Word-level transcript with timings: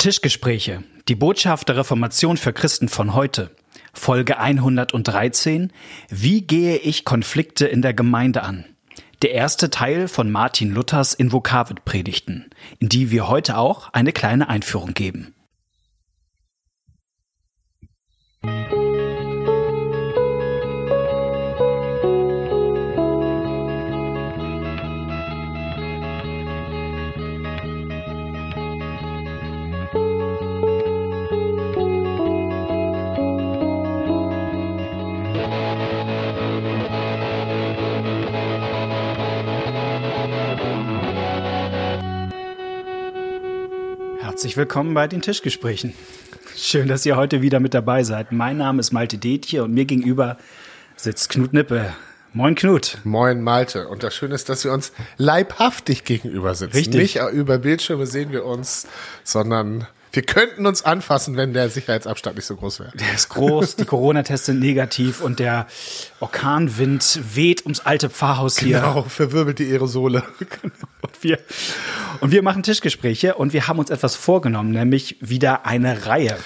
Tischgespräche. 0.00 0.82
Die 1.08 1.14
Botschaft 1.14 1.68
der 1.68 1.76
Reformation 1.76 2.38
für 2.38 2.54
Christen 2.54 2.88
von 2.88 3.12
heute. 3.12 3.54
Folge 3.92 4.38
113. 4.38 5.70
Wie 6.08 6.40
gehe 6.40 6.78
ich 6.78 7.04
Konflikte 7.04 7.66
in 7.66 7.82
der 7.82 7.92
Gemeinde 7.92 8.42
an? 8.42 8.64
Der 9.20 9.32
erste 9.32 9.68
Teil 9.68 10.08
von 10.08 10.30
Martin 10.30 10.70
Luthers 10.70 11.12
Invokavit 11.12 11.84
Predigten, 11.84 12.48
in 12.78 12.88
die 12.88 13.10
wir 13.10 13.28
heute 13.28 13.58
auch 13.58 13.92
eine 13.92 14.14
kleine 14.14 14.48
Einführung 14.48 14.94
geben. 14.94 15.34
Herzlich 44.40 44.56
willkommen 44.56 44.94
bei 44.94 45.06
den 45.06 45.20
Tischgesprächen. 45.20 45.92
Schön, 46.56 46.88
dass 46.88 47.04
ihr 47.04 47.14
heute 47.16 47.42
wieder 47.42 47.60
mit 47.60 47.74
dabei 47.74 48.04
seid. 48.04 48.32
Mein 48.32 48.56
Name 48.56 48.80
ist 48.80 48.90
Malte 48.90 49.18
Detje 49.18 49.62
und 49.62 49.74
mir 49.74 49.84
gegenüber 49.84 50.38
sitzt 50.96 51.28
Knut 51.28 51.52
Nippe. 51.52 51.92
Moin 52.32 52.54
Knut. 52.54 52.96
Moin 53.04 53.42
Malte. 53.42 53.86
Und 53.88 54.02
das 54.02 54.14
Schöne 54.14 54.34
ist, 54.34 54.48
dass 54.48 54.64
wir 54.64 54.72
uns 54.72 54.92
leibhaftig 55.18 56.04
gegenüber 56.04 56.54
sitzen. 56.54 56.74
Richtig. 56.74 57.16
Nicht 57.16 57.32
über 57.34 57.58
Bildschirme 57.58 58.06
sehen 58.06 58.32
wir 58.32 58.46
uns, 58.46 58.86
sondern 59.24 59.86
wir 60.12 60.22
könnten 60.22 60.66
uns 60.66 60.82
anfassen, 60.84 61.36
wenn 61.36 61.52
der 61.52 61.70
Sicherheitsabstand 61.70 62.36
nicht 62.36 62.46
so 62.46 62.56
groß 62.56 62.80
wäre. 62.80 62.92
Der 62.96 63.14
ist 63.14 63.28
groß, 63.28 63.76
die 63.76 63.84
Corona-Tests 63.84 64.46
sind 64.46 64.60
negativ 64.60 65.20
und 65.20 65.38
der 65.38 65.66
Orkanwind 66.18 67.20
weht 67.34 67.64
ums 67.64 67.80
alte 67.80 68.10
Pfarrhaus 68.10 68.58
hier. 68.58 68.80
Genau, 68.80 69.02
verwirbelt 69.02 69.58
die 69.58 69.70
Aerosole. 69.70 70.22
Und 71.02 71.22
wir, 71.22 71.38
und 72.20 72.30
wir 72.30 72.42
machen 72.42 72.62
Tischgespräche 72.62 73.34
und 73.34 73.54
wir 73.54 73.66
haben 73.66 73.78
uns 73.78 73.88
etwas 73.88 74.16
vorgenommen, 74.16 74.70
nämlich 74.70 75.16
wieder 75.20 75.64
eine 75.64 76.04
Reihe. 76.04 76.36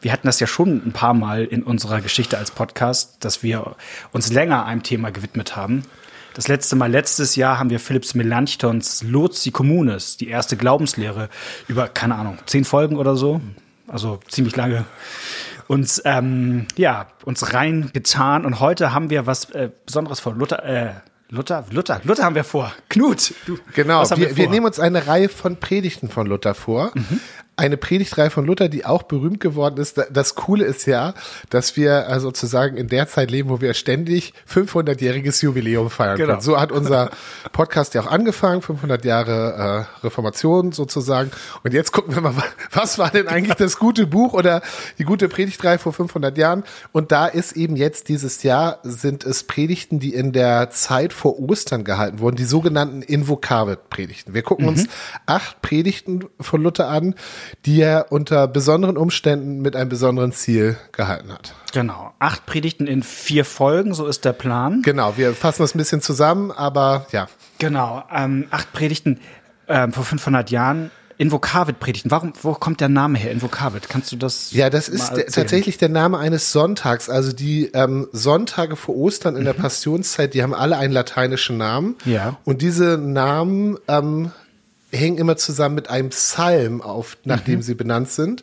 Wir 0.00 0.12
hatten 0.12 0.28
das 0.28 0.38
ja 0.38 0.46
schon 0.46 0.80
ein 0.86 0.92
paar 0.92 1.12
Mal 1.12 1.44
in 1.44 1.64
unserer 1.64 2.00
Geschichte 2.00 2.38
als 2.38 2.52
Podcast, 2.52 3.16
dass 3.24 3.42
wir 3.42 3.74
uns 4.12 4.32
länger 4.32 4.64
einem 4.64 4.84
Thema 4.84 5.10
gewidmet 5.10 5.56
haben. 5.56 5.82
Das 6.36 6.48
letzte 6.48 6.76
Mal, 6.76 6.90
letztes 6.90 7.34
Jahr, 7.34 7.58
haben 7.58 7.70
wir 7.70 7.80
Philipps 7.80 8.14
Melanchthons 8.14 9.02
Lozi 9.02 9.52
Communis, 9.52 10.18
die 10.18 10.28
erste 10.28 10.58
Glaubenslehre, 10.58 11.30
über, 11.66 11.88
keine 11.88 12.14
Ahnung, 12.14 12.36
zehn 12.44 12.66
Folgen 12.66 12.98
oder 12.98 13.16
so, 13.16 13.40
also 13.88 14.20
ziemlich 14.28 14.54
lange, 14.54 14.84
uns, 15.66 16.02
ähm, 16.04 16.66
ja, 16.76 17.06
uns 17.24 17.54
reingetan. 17.54 18.44
Und 18.44 18.60
heute 18.60 18.92
haben 18.92 19.08
wir 19.08 19.24
was 19.24 19.48
äh, 19.52 19.70
Besonderes 19.86 20.20
vor. 20.20 20.34
Luther, 20.34 20.62
äh, 20.62 20.90
Luther, 21.30 21.64
Luther, 21.70 22.02
Luther 22.04 22.24
haben 22.24 22.34
wir 22.34 22.44
vor. 22.44 22.70
Knut, 22.90 23.32
du, 23.46 23.56
Genau, 23.74 24.04
wir, 24.10 24.18
wir, 24.18 24.36
wir, 24.36 24.50
nehmen 24.50 24.66
uns 24.66 24.78
eine 24.78 25.06
Reihe 25.06 25.30
von 25.30 25.56
Predigten 25.56 26.10
von 26.10 26.26
Luther 26.26 26.54
vor. 26.54 26.92
Eine 27.58 27.78
Predigtreihe 27.78 28.28
von 28.28 28.44
Luther, 28.44 28.68
die 28.68 28.84
auch 28.84 29.04
berühmt 29.04 29.40
geworden 29.40 29.78
ist. 29.80 29.96
Da- 29.96 30.04
Das 30.10 30.34
Coole 30.34 30.64
ist 30.64 30.86
ja, 30.86 31.14
dass 31.48 31.74
wir 31.76 32.06
äh, 32.08 32.20
sozusagen 32.20 32.76
in 32.76 32.88
der 32.88 33.08
Zeit 33.08 33.30
leben, 33.30 33.48
wo 33.48 33.62
wir 33.62 33.72
ständig 33.72 34.34
500-jähriges 34.52 35.42
Jubiläum 35.42 35.88
feiern 35.88 36.16
Genau. 36.18 36.28
können. 36.32 36.40
So 36.42 36.60
hat 36.60 36.70
unser 36.70 37.10
Podcast 37.52 37.94
ja 37.94 38.02
auch 38.02 38.06
angefangen, 38.08 38.60
500 38.60 39.04
Jahre 39.06 39.86
äh, 40.02 40.04
Reformation 40.04 40.72
sozusagen. 40.72 41.30
Und 41.64 41.72
jetzt 41.72 41.92
gucken 41.92 42.14
wir 42.14 42.20
mal, 42.20 42.34
was 42.72 42.98
war 42.98 43.10
denn 43.10 43.26
eigentlich 43.28 43.56
das 43.56 43.78
gute 43.78 44.06
Buch 44.06 44.34
oder 44.34 44.60
die 44.98 45.04
gute 45.04 45.28
Predigtreihe 45.28 45.78
vor 45.78 45.94
500 45.94 46.36
Jahren? 46.36 46.62
Und 46.92 47.10
da 47.10 47.26
ist 47.26 47.52
eben 47.52 47.76
jetzt 47.76 48.08
dieses 48.10 48.42
Jahr 48.42 48.80
sind 48.82 49.24
es 49.24 49.44
Predigten, 49.44 49.98
die 49.98 50.12
in 50.12 50.32
der 50.32 50.68
Zeit 50.70 51.14
vor 51.14 51.38
Ostern 51.40 51.84
gehalten 51.84 52.18
wurden, 52.18 52.36
die 52.36 52.44
sogenannten 52.44 53.00
Invokavit-Predigten. 53.00 54.34
Wir 54.34 54.42
gucken 54.42 54.68
uns 54.68 54.86
acht 55.24 55.62
Predigten 55.62 56.24
von 56.40 56.62
Luther 56.62 56.88
an, 56.88 57.14
die 57.64 57.80
er 57.80 58.06
unter 58.10 58.48
besonderen 58.48 58.96
Umständen 58.96 59.60
mit 59.60 59.76
einem 59.76 59.88
besonderen 59.88 60.32
Ziel 60.32 60.76
gehalten 60.92 61.32
hat. 61.32 61.54
Genau. 61.72 62.12
Acht 62.18 62.46
Predigten 62.46 62.86
in 62.86 63.02
vier 63.02 63.44
Folgen, 63.44 63.94
so 63.94 64.06
ist 64.06 64.24
der 64.24 64.32
Plan. 64.32 64.82
Genau, 64.82 65.16
wir 65.16 65.34
fassen 65.34 65.62
das 65.62 65.74
ein 65.74 65.78
bisschen 65.78 66.00
zusammen, 66.00 66.50
aber 66.50 67.06
ja. 67.12 67.28
Genau. 67.58 68.04
Ähm, 68.12 68.46
acht 68.50 68.72
Predigten 68.72 69.20
ähm, 69.68 69.92
vor 69.92 70.04
500 70.04 70.50
Jahren. 70.50 70.90
Invokavit-Predigten. 71.18 72.10
Warum, 72.10 72.32
wo 72.42 72.52
kommt 72.52 72.80
der 72.80 72.88
Name 72.88 73.18
her? 73.18 73.30
Invokavit. 73.30 73.88
Kannst 73.88 74.12
du 74.12 74.16
das? 74.16 74.52
Ja, 74.52 74.68
das 74.68 74.88
ist 74.88 75.12
der, 75.12 75.26
tatsächlich 75.26 75.78
der 75.78 75.88
Name 75.88 76.18
eines 76.18 76.52
Sonntags. 76.52 77.08
Also 77.08 77.32
die 77.32 77.70
ähm, 77.72 78.08
Sonntage 78.12 78.76
vor 78.76 78.96
Ostern 78.96 79.36
in 79.36 79.44
der 79.44 79.54
Passionszeit, 79.54 80.34
die 80.34 80.42
haben 80.42 80.54
alle 80.54 80.76
einen 80.76 80.92
lateinischen 80.92 81.56
Namen. 81.56 81.96
Ja. 82.04 82.36
Und 82.44 82.60
diese 82.60 82.98
Namen 82.98 83.78
ähm, 83.88 84.30
hängen 84.96 85.18
immer 85.18 85.36
zusammen 85.36 85.74
mit 85.74 85.88
einem 85.90 86.10
Psalm 86.10 86.82
auf, 86.82 87.16
nach 87.24 87.40
dem 87.40 87.62
sie 87.62 87.74
benannt 87.74 88.10
sind. 88.10 88.42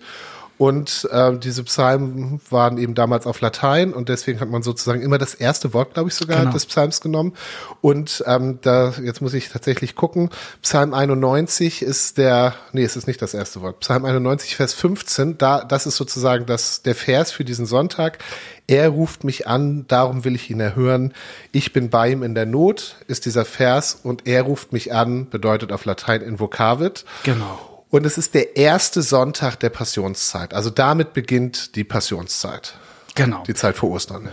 Und 0.63 1.09
ähm, 1.11 1.41
diese 1.41 1.61
Psalmen 1.65 2.39
waren 2.49 2.77
eben 2.77 2.95
damals 2.95 3.27
auf 3.27 3.41
Latein 3.41 3.91
und 3.93 4.07
deswegen 4.07 4.39
hat 4.39 4.47
man 4.49 4.63
sozusagen 4.63 5.01
immer 5.01 5.17
das 5.17 5.33
erste 5.33 5.73
Wort, 5.73 5.93
glaube 5.93 6.07
ich, 6.07 6.15
sogar 6.15 6.39
Genau. 6.39 6.53
des 6.53 6.65
Psalms 6.67 7.01
genommen. 7.01 7.33
Und 7.81 8.23
ähm, 8.27 8.59
da, 8.61 8.93
jetzt 9.03 9.21
muss 9.21 9.33
ich 9.33 9.49
tatsächlich 9.49 9.93
gucken, 9.93 10.29
Psalm 10.61 10.93
91 10.93 11.81
ist 11.81 12.17
der, 12.17 12.55
nee, 12.71 12.85
es 12.85 12.95
ist 12.95 13.07
nicht 13.07 13.21
das 13.21 13.33
erste 13.33 13.59
Wort. 13.59 13.81
Psalm 13.81 14.05
91, 14.05 14.55
Vers 14.55 14.73
15, 14.73 15.37
da, 15.37 15.65
das 15.65 15.85
ist 15.85 15.97
sozusagen 15.97 16.45
das, 16.45 16.81
der 16.81 16.95
Vers 16.95 17.33
für 17.33 17.43
diesen 17.43 17.65
Sonntag. 17.65 18.19
Er 18.65 18.87
ruft 18.87 19.25
mich 19.25 19.45
an, 19.45 19.83
darum 19.89 20.23
will 20.23 20.33
ich 20.33 20.49
ihn 20.49 20.61
erhören. 20.61 21.11
Ich 21.51 21.73
bin 21.73 21.89
bei 21.89 22.09
ihm 22.09 22.23
in 22.23 22.35
der 22.35 22.45
Not, 22.45 22.95
ist 23.07 23.25
dieser 23.25 23.43
Vers. 23.43 23.99
Und 24.01 24.27
er 24.27 24.43
ruft 24.43 24.71
mich 24.71 24.93
an, 24.93 25.29
bedeutet 25.29 25.73
auf 25.73 25.83
Latein 25.83 26.21
invocavit. 26.21 27.03
Genau. 27.23 27.72
Und 27.93 28.07
es 28.07 28.17
ist 28.17 28.33
der 28.33 28.55
erste 28.57 29.03
Sonntag 29.03 29.59
der 29.59 29.69
Passionszeit. 29.69 30.55
Also 30.55 30.71
damit 30.71 31.13
beginnt 31.13 31.75
die 31.75 31.83
Passionszeit. 31.83 32.73
Genau. 33.13 33.43
Die 33.45 33.53
Zeit 33.53 33.77
vor 33.77 33.91
Ostern. 33.91 34.29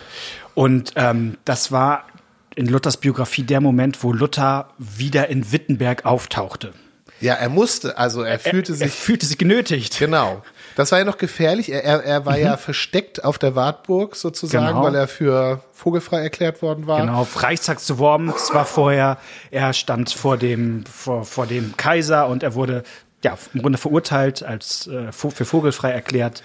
Und 0.55 0.93
ähm, 0.97 1.37
das 1.45 1.71
war 1.71 2.07
in 2.55 2.69
Luthers 2.69 2.97
Biografie 2.97 3.43
der 3.43 3.61
Moment, 3.61 4.03
wo 4.03 4.15
Luther 4.15 4.71
wieder 4.79 5.29
in 5.29 5.53
Wittenberg 5.53 6.07
auftauchte. 6.07 6.73
Ja, 7.21 7.35
er 7.35 7.51
musste, 7.51 7.99
also 7.99 8.23
er 8.23 8.39
fühlte 8.39 8.73
er 8.73 8.77
sich. 8.77 8.93
fühlte 8.93 9.27
sich 9.27 9.37
genötigt. 9.37 9.99
Genau. 9.99 10.43
Das 10.75 10.91
war 10.91 11.01
ja 11.01 11.05
noch 11.05 11.19
gefährlich. 11.19 11.71
Er, 11.71 11.85
er, 11.85 12.03
er 12.03 12.25
war 12.25 12.39
ja 12.39 12.57
versteckt 12.57 13.25
auf 13.25 13.37
der 13.37 13.57
Wartburg 13.57 14.17
sozusagen, 14.17 14.69
Genau. 14.69 14.85
weil 14.85 14.95
er 14.95 15.07
für 15.07 15.63
vogelfrei 15.75 16.23
erklärt 16.23 16.63
worden 16.63 16.87
war. 16.87 17.01
Genau, 17.03 17.21
auf 17.21 17.43
Reichstag 17.43 17.81
zu 17.81 17.99
Worms 17.99 18.55
war 18.55 18.65
vorher, 18.65 19.19
er 19.51 19.75
stand 19.75 20.11
vor 20.11 20.39
dem, 20.39 20.87
vor, 20.87 21.27
vor 21.27 21.47
dem 21.47 21.77
Kaiser 21.77 22.27
und 22.27 22.43
er 22.43 22.55
wurde 22.55 22.85
ja 23.25 23.37
im 23.55 23.63
Grunde 23.63 23.79
verurteilt, 23.79 24.43
als 24.43 24.87
äh, 24.87 25.13
für 25.13 25.45
vogelfrei 25.45 25.91
erklärt. 25.91 26.43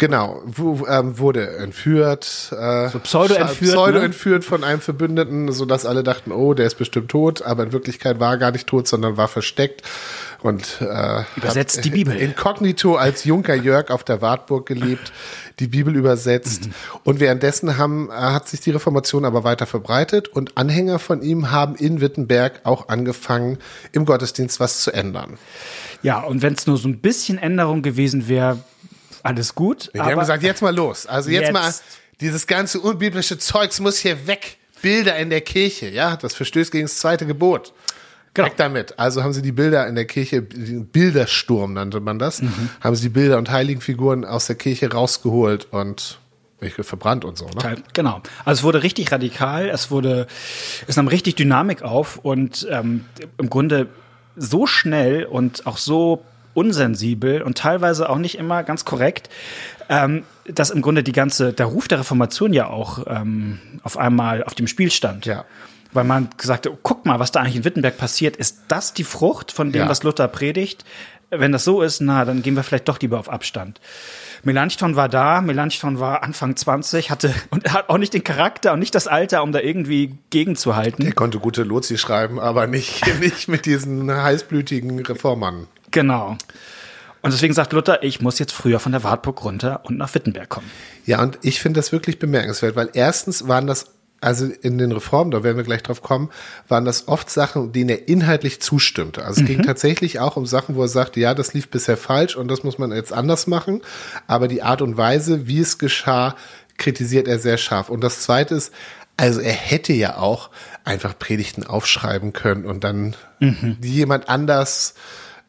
Genau, 0.00 0.40
ähm, 0.88 1.18
wurde 1.18 1.56
entführt, 1.56 2.52
äh, 2.56 2.88
So 2.88 3.00
pseudo-entführt, 3.00 3.72
pseudo 3.72 3.98
ne? 3.98 4.04
entführt 4.04 4.44
von 4.44 4.62
einem 4.62 4.80
Verbündeten, 4.80 5.50
so 5.50 5.64
dass 5.64 5.84
alle 5.86 6.04
dachten, 6.04 6.30
oh, 6.30 6.54
der 6.54 6.66
ist 6.68 6.76
bestimmt 6.76 7.10
tot, 7.10 7.42
aber 7.42 7.64
in 7.64 7.72
Wirklichkeit 7.72 8.20
war 8.20 8.34
er 8.34 8.38
gar 8.38 8.52
nicht 8.52 8.68
tot, 8.68 8.86
sondern 8.86 9.16
war 9.16 9.26
versteckt 9.26 9.82
und 10.40 10.80
äh, 10.82 11.22
Übersetzt 11.34 11.84
die 11.84 11.90
Bibel. 11.90 12.14
inkognito 12.16 12.94
als 12.94 13.24
Junker 13.24 13.56
Jörg 13.56 13.90
auf 13.90 14.04
der 14.04 14.22
Wartburg 14.22 14.66
gelebt, 14.66 15.12
die 15.58 15.66
Bibel 15.66 15.96
übersetzt 15.96 16.66
Mhm. 16.66 16.72
und 17.02 17.18
währenddessen 17.18 17.76
haben, 17.76 18.08
äh, 18.08 18.12
hat 18.12 18.46
sich 18.48 18.60
die 18.60 18.70
Reformation 18.70 19.24
aber 19.24 19.42
weiter 19.42 19.66
verbreitet 19.66 20.28
und 20.28 20.56
Anhänger 20.56 21.00
von 21.00 21.22
ihm 21.22 21.50
haben 21.50 21.74
in 21.74 22.00
Wittenberg 22.00 22.60
auch 22.62 22.88
angefangen, 22.88 23.58
im 23.90 24.04
Gottesdienst 24.04 24.60
was 24.60 24.80
zu 24.80 24.92
ändern. 24.92 25.38
Ja, 26.02 26.20
und 26.20 26.42
wenn 26.42 26.54
es 26.54 26.66
nur 26.66 26.76
so 26.76 26.88
ein 26.88 26.98
bisschen 26.98 27.38
Änderung 27.38 27.82
gewesen 27.82 28.28
wäre, 28.28 28.62
alles 29.22 29.54
gut. 29.54 29.90
Die 29.94 30.00
haben 30.00 30.18
gesagt, 30.18 30.42
jetzt 30.42 30.62
mal 30.62 30.74
los. 30.74 31.06
Also 31.06 31.30
jetzt, 31.30 31.42
Jetzt. 31.42 31.52
mal, 31.52 31.72
dieses 32.20 32.46
ganze 32.46 32.80
unbiblische 32.80 33.38
Zeugs 33.38 33.80
muss 33.80 33.98
hier 33.98 34.26
weg. 34.26 34.58
Bilder 34.80 35.16
in 35.16 35.30
der 35.30 35.40
Kirche, 35.40 35.88
ja, 35.88 36.16
das 36.16 36.34
verstößt 36.34 36.70
gegen 36.70 36.84
das 36.84 36.98
zweite 36.98 37.26
Gebot. 37.26 37.72
Genau. 38.34 38.46
Weg 38.46 38.56
damit. 38.56 38.98
Also 38.98 39.24
haben 39.24 39.32
sie 39.32 39.42
die 39.42 39.50
Bilder 39.50 39.88
in 39.88 39.96
der 39.96 40.04
Kirche, 40.04 40.42
Bildersturm 40.42 41.72
nannte 41.72 41.98
man 41.98 42.20
das, 42.20 42.40
haben 42.80 42.94
sie 42.94 43.02
die 43.02 43.08
Bilder 43.08 43.38
und 43.38 43.50
Heiligenfiguren 43.50 44.24
aus 44.24 44.46
der 44.46 44.54
Kirche 44.54 44.92
rausgeholt 44.92 45.66
und 45.72 46.20
verbrannt 46.80 47.24
und 47.24 47.38
so, 47.38 47.46
ne? 47.46 47.82
Genau. 47.92 48.20
Also 48.44 48.60
es 48.60 48.62
wurde 48.62 48.82
richtig 48.82 49.10
radikal, 49.10 49.68
es 49.68 49.90
wurde, 49.90 50.26
es 50.86 50.96
nahm 50.96 51.08
richtig 51.08 51.36
Dynamik 51.36 51.82
auf 51.82 52.18
und 52.18 52.66
ähm, 52.70 53.04
im 53.38 53.50
Grunde 53.50 53.88
so 54.38 54.66
schnell 54.66 55.24
und 55.24 55.66
auch 55.66 55.76
so 55.78 56.22
unsensibel 56.54 57.42
und 57.42 57.58
teilweise 57.58 58.08
auch 58.08 58.18
nicht 58.18 58.36
immer 58.38 58.62
ganz 58.64 58.84
korrekt, 58.84 59.28
ähm, 59.88 60.24
dass 60.46 60.70
im 60.70 60.82
Grunde 60.82 61.02
die 61.02 61.12
ganze, 61.12 61.52
der 61.52 61.66
Ruf 61.66 61.88
der 61.88 62.00
Reformation 62.00 62.52
ja 62.52 62.68
auch 62.68 63.06
ähm, 63.06 63.60
auf 63.82 63.96
einmal 63.96 64.42
auf 64.44 64.54
dem 64.54 64.66
Spiel 64.66 64.90
stand. 64.90 65.26
Ja. 65.26 65.44
Weil 65.92 66.04
man 66.04 66.28
gesagt 66.36 66.66
hat, 66.66 66.72
oh, 66.72 66.78
guck 66.82 67.06
mal, 67.06 67.18
was 67.18 67.32
da 67.32 67.40
eigentlich 67.40 67.56
in 67.56 67.64
Wittenberg 67.64 67.96
passiert. 67.96 68.36
Ist 68.36 68.62
das 68.68 68.92
die 68.92 69.04
Frucht 69.04 69.52
von 69.52 69.72
dem, 69.72 69.82
Ja. 69.82 69.88
was 69.88 70.02
Luther 70.02 70.28
predigt? 70.28 70.84
Wenn 71.30 71.52
das 71.52 71.64
so 71.64 71.82
ist, 71.82 72.00
na, 72.00 72.24
dann 72.24 72.42
gehen 72.42 72.54
wir 72.54 72.62
vielleicht 72.62 72.88
doch 72.88 73.00
lieber 73.00 73.18
auf 73.18 73.28
Abstand. 73.28 73.80
Melanchthon 74.44 74.96
war 74.96 75.08
da, 75.08 75.40
Melanchthon 75.40 76.00
war 76.00 76.22
Anfang 76.22 76.56
20, 76.56 77.10
hatte 77.10 77.34
und 77.50 77.64
er 77.64 77.72
hat 77.72 77.88
auch 77.88 77.98
nicht 77.98 78.14
den 78.14 78.24
Charakter 78.24 78.72
und 78.72 78.78
nicht 78.78 78.94
das 78.94 79.06
Alter, 79.06 79.42
um 79.42 79.52
da 79.52 79.60
irgendwie 79.60 80.16
gegenzuhalten. 80.30 81.04
Er 81.04 81.12
konnte 81.12 81.38
gute 81.38 81.64
Lozi 81.64 81.98
schreiben, 81.98 82.38
aber 82.38 82.66
nicht, 82.66 83.02
nicht 83.20 83.48
mit 83.48 83.66
diesen 83.66 84.10
heißblütigen 84.10 85.04
Reformern. 85.04 85.66
Genau. 85.90 86.36
Und 87.20 87.32
deswegen 87.32 87.52
sagt 87.52 87.72
Luther, 87.72 88.02
ich 88.04 88.20
muss 88.20 88.38
jetzt 88.38 88.52
früher 88.52 88.78
von 88.78 88.92
der 88.92 89.02
Wartburg 89.02 89.44
runter 89.44 89.80
und 89.84 89.98
nach 89.98 90.14
Wittenberg 90.14 90.48
kommen. 90.48 90.70
Ja, 91.04 91.20
und 91.20 91.38
ich 91.42 91.60
finde 91.60 91.78
das 91.78 91.90
wirklich 91.90 92.18
bemerkenswert, 92.18 92.76
weil 92.76 92.90
erstens 92.92 93.48
waren 93.48 93.66
das 93.66 93.86
also 94.20 94.46
in 94.46 94.78
den 94.78 94.92
Reformen, 94.92 95.30
da 95.30 95.44
werden 95.44 95.56
wir 95.56 95.64
gleich 95.64 95.82
drauf 95.82 96.02
kommen, 96.02 96.30
waren 96.66 96.84
das 96.84 97.06
oft 97.06 97.30
Sachen, 97.30 97.72
denen 97.72 97.90
er 97.90 98.08
inhaltlich 98.08 98.60
zustimmte. 98.60 99.24
Also 99.24 99.42
es 99.42 99.46
ging 99.46 99.62
tatsächlich 99.62 100.18
auch 100.18 100.36
um 100.36 100.46
Sachen, 100.46 100.74
wo 100.74 100.82
er 100.82 100.88
sagte, 100.88 101.20
ja, 101.20 101.34
das 101.34 101.54
lief 101.54 101.68
bisher 101.68 101.96
falsch 101.96 102.36
und 102.36 102.48
das 102.48 102.64
muss 102.64 102.78
man 102.78 102.90
jetzt 102.92 103.12
anders 103.12 103.46
machen. 103.46 103.82
Aber 104.26 104.48
die 104.48 104.62
Art 104.62 104.82
und 104.82 104.96
Weise, 104.96 105.46
wie 105.46 105.60
es 105.60 105.78
geschah, 105.78 106.34
kritisiert 106.78 107.28
er 107.28 107.38
sehr 107.38 107.58
scharf. 107.58 107.90
Und 107.90 108.02
das 108.02 108.22
Zweite 108.22 108.54
ist, 108.54 108.72
also 109.16 109.40
er 109.40 109.52
hätte 109.52 109.92
ja 109.92 110.16
auch 110.16 110.50
einfach 110.84 111.18
Predigten 111.18 111.64
aufschreiben 111.64 112.32
können 112.32 112.64
und 112.64 112.84
dann 112.84 113.16
die 113.40 113.92
jemand 113.92 114.28
anders 114.28 114.94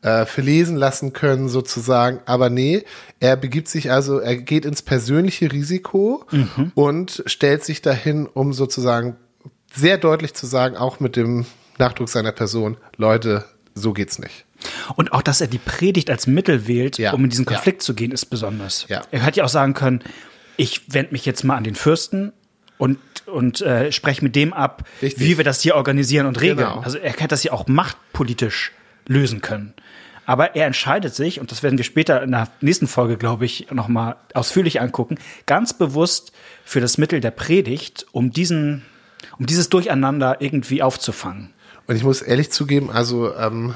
äh, 0.02 0.26
verlesen 0.26 0.76
lassen 0.78 1.14
können 1.14 1.50
sozusagen. 1.50 2.20
Aber 2.26 2.50
nee, 2.50 2.84
er 3.20 3.36
begibt 3.36 3.68
sich 3.68 3.92
also, 3.92 4.20
er 4.20 4.38
geht 4.38 4.66
ins 4.66 4.82
persönliche 4.82 5.52
Risiko 5.52 6.26
und 6.76 7.24
stellt 7.26 7.64
sich 7.64 7.82
dahin, 7.82 8.26
um 8.28 8.54
sozusagen 8.54 9.18
sehr 9.74 9.98
deutlich 9.98 10.34
zu 10.34 10.46
sagen, 10.48 10.78
auch 10.78 11.00
mit 11.00 11.16
dem 11.16 11.46
Nachdruck 11.78 12.10
seiner 12.10 12.32
Person, 12.32 12.78
Leute, 12.98 13.46
so 13.76 13.94
geht's 13.94 14.20
nicht. 14.20 14.46
Und 14.96 15.14
auch, 15.14 15.22
dass 15.22 15.42
er 15.42 15.48
die 15.48 15.58
Predigt 15.58 16.10
als 16.10 16.28
Mittel 16.28 16.68
wählt, 16.68 16.98
Ja, 16.98 17.14
um 17.14 17.24
in 17.24 17.30
diesen 17.30 17.46
ja. 17.46 17.54
Konflikt 17.54 17.82
zu 17.82 17.94
gehen, 17.94 18.12
ist 18.12 18.26
besonders. 18.26 18.86
Ja. 18.90 19.04
Er 19.12 19.22
hätte 19.22 19.38
ja 19.38 19.46
auch 19.46 19.50
sagen 19.50 19.74
können, 19.74 20.02
ich 20.58 20.94
wende 20.94 21.14
mich 21.14 21.26
jetzt 21.26 21.44
mal 21.44 21.56
an 21.56 21.64
den 21.64 21.76
Fürsten 21.76 22.34
und, 22.78 22.98
und 23.26 23.62
äh, 23.62 23.92
spreche 23.94 24.24
mit 24.24 24.36
dem 24.36 24.52
ab, 24.52 24.84
Richtig. 25.02 25.24
wie 25.24 25.38
wir 25.38 25.46
das 25.46 25.62
hier 25.62 25.76
organisieren 25.76 26.26
und 26.26 26.42
regeln. 26.42 26.68
Genau. 26.68 26.82
Also 26.82 26.98
er 26.98 27.12
hätte 27.12 27.30
das 27.30 27.44
ja 27.44 27.54
auch 27.54 27.68
machtpolitisch 27.68 28.74
lösen 29.08 29.42
können. 29.42 29.74
Aber 30.30 30.56
er 30.56 30.68
entscheidet 30.68 31.16
sich, 31.16 31.40
und 31.40 31.50
das 31.50 31.64
werden 31.64 31.80
wir 31.80 31.84
später 31.84 32.22
in 32.22 32.30
der 32.30 32.50
nächsten 32.62 32.86
Folge, 32.86 33.18
glaube 33.18 33.46
ich, 33.46 33.72
nochmal 33.72 34.16
ausführlich 34.36 34.80
angucken, 34.80 35.18
ganz 35.48 35.74
bewusst 35.74 36.34
für 36.64 36.80
das 36.80 37.00
Mittel 37.00 37.20
der 37.20 37.32
Predigt, 37.32 38.06
um 38.12 38.30
diesen, 38.30 38.86
um 39.40 39.48
dieses 39.48 39.70
Durcheinander 39.70 40.40
irgendwie 40.40 40.84
aufzufangen. 40.84 41.50
Und 41.88 41.96
ich 41.96 42.04
muss 42.04 42.22
ehrlich 42.22 42.52
zugeben, 42.52 42.92
also 42.92 43.34
ähm, 43.34 43.74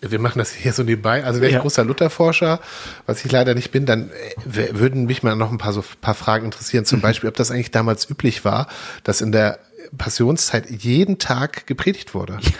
wir 0.00 0.18
machen 0.20 0.38
das 0.38 0.52
hier 0.52 0.72
so 0.72 0.84
nebenbei. 0.84 1.22
Also 1.22 1.42
wäre 1.42 1.50
ich 1.50 1.56
Ja. 1.56 1.60
großer 1.60 1.84
Lutherforscher, 1.84 2.60
was 3.04 3.22
ich 3.22 3.30
leider 3.30 3.54
nicht 3.54 3.70
bin, 3.70 3.84
dann 3.84 4.08
äh, 4.08 4.68
würden 4.72 5.04
mich 5.04 5.22
mal 5.22 5.36
noch 5.36 5.52
ein 5.52 5.58
paar 5.58 5.74
so 5.74 5.84
paar 6.00 6.14
Fragen 6.14 6.46
interessieren. 6.46 6.84
Mhm. 6.84 6.86
Zum 6.86 7.00
Beispiel, 7.02 7.28
ob 7.28 7.36
das 7.36 7.50
eigentlich 7.50 7.72
damals 7.72 8.08
üblich 8.08 8.42
war, 8.46 8.68
dass 9.02 9.20
in 9.20 9.32
der 9.32 9.58
Passionszeit 9.98 10.70
jeden 10.70 11.18
Tag 11.18 11.66
gepredigt 11.66 12.14
wurde. 12.14 12.36
Und 12.36 12.54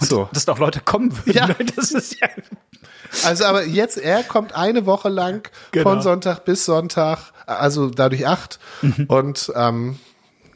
So. 0.00 0.28
dass 0.32 0.44
doch 0.46 0.58
Leute 0.58 0.80
kommen 0.80 1.16
würden. 1.26 1.32
Ja. 1.36 1.48
Das 1.76 1.90
ist 1.92 2.18
ja 2.20 2.28
Also 3.24 3.44
aber 3.44 3.64
jetzt, 3.66 3.98
er 3.98 4.22
kommt 4.22 4.54
eine 4.54 4.86
Woche 4.86 5.08
lang 5.08 5.48
Genau. 5.72 5.90
von 5.90 6.02
Sonntag 6.02 6.44
bis 6.44 6.64
Sonntag, 6.64 7.32
also 7.46 7.90
dadurch 7.90 8.26
acht 8.26 8.58
Mhm. 8.82 9.04
und 9.08 9.52
ähm, 9.56 9.98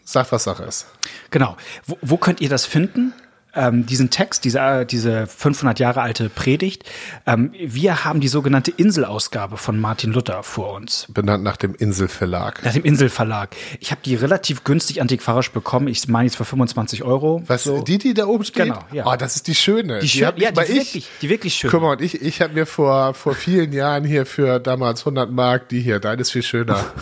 sagt, 0.05 0.33
was 0.33 0.45
Sache 0.45 0.63
ist. 0.65 0.87
Genau. 1.31 1.57
Wo, 1.87 1.99
wo 2.03 2.17
könnt 2.17 2.41
ihr 2.41 2.49
das 2.49 2.65
finden? 2.67 3.13
Ähm, 3.57 3.87
diesen 3.87 4.11
Text, 4.11 4.45
diese, 4.45 4.59
äh, 4.59 4.87
diese 4.87 5.27
500 5.27 5.79
Jahre 5.79 6.03
alte 6.03 6.29
Predigt. 6.29 6.85
Ähm, 7.27 7.53
wir 7.59 8.05
haben 8.05 8.21
die 8.21 8.29
sogenannte 8.29 8.71
Inselausgabe 8.71 9.57
von 9.57 9.81
Martin 9.81 10.13
Luther 10.13 10.43
vor 10.43 10.73
uns. 10.75 11.07
Benannt 11.09 11.45
nach 11.45 11.57
dem 11.57 11.75
Inselverlag. 11.75 12.65
Nach 12.65 12.73
dem 12.73 12.85
Inselverlag. 12.85 13.55
Ich 13.81 13.91
habe 13.91 14.01
die 14.05 14.15
relativ 14.15 14.65
günstig 14.65 15.01
antiquarisch 15.01 15.51
bekommen. 15.53 15.89
Ich 15.89 16.09
meine 16.09 16.27
jetzt 16.27 16.37
für 16.37 16.45
25 16.45 17.03
Euro. 17.05 17.43
Was, 17.47 17.65
so. 17.65 17.83
die, 17.83 17.99
die 17.99 18.15
da 18.15 18.27
oben 18.27 18.45
steht? 18.45 18.65
Genau, 18.67 18.81
ja. 18.93 19.07
Oh, 19.07 19.17
das 19.17 19.37
ist 19.37 19.47
die 19.47 19.55
schöne. 19.55 20.01
Die 20.01 20.09
schön- 20.09 20.27
hab 20.27 20.39
ja, 20.39 20.51
die 20.51 20.63
ich. 20.63 20.69
wirklich- 20.69 21.09
die 21.23 21.29
wirklich 21.29 21.55
schöne. 21.55 21.71
Guck 21.71 21.83
mal, 21.83 21.93
und 21.93 22.01
ich, 22.03 22.21
ich 22.23 22.41
habe 22.41 22.55
mir 22.55 22.67
vor, 22.67 23.15
vor 23.15 23.35
vielen 23.35 23.73
Jahren 23.73 24.05
hier 24.05 24.27
für 24.27 24.59
damals 24.61 25.01
100 25.03 25.31
Mark 25.31 25.69
die 25.69 25.81
hier, 25.81 26.01
deine 26.01 26.23
ist 26.23 26.33
viel 26.33 26.43
schöner. 26.43 26.85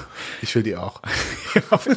Ich 0.43 0.55
will 0.55 0.63
die 0.63 0.77
auch. 0.77 1.01
also, 1.71 1.91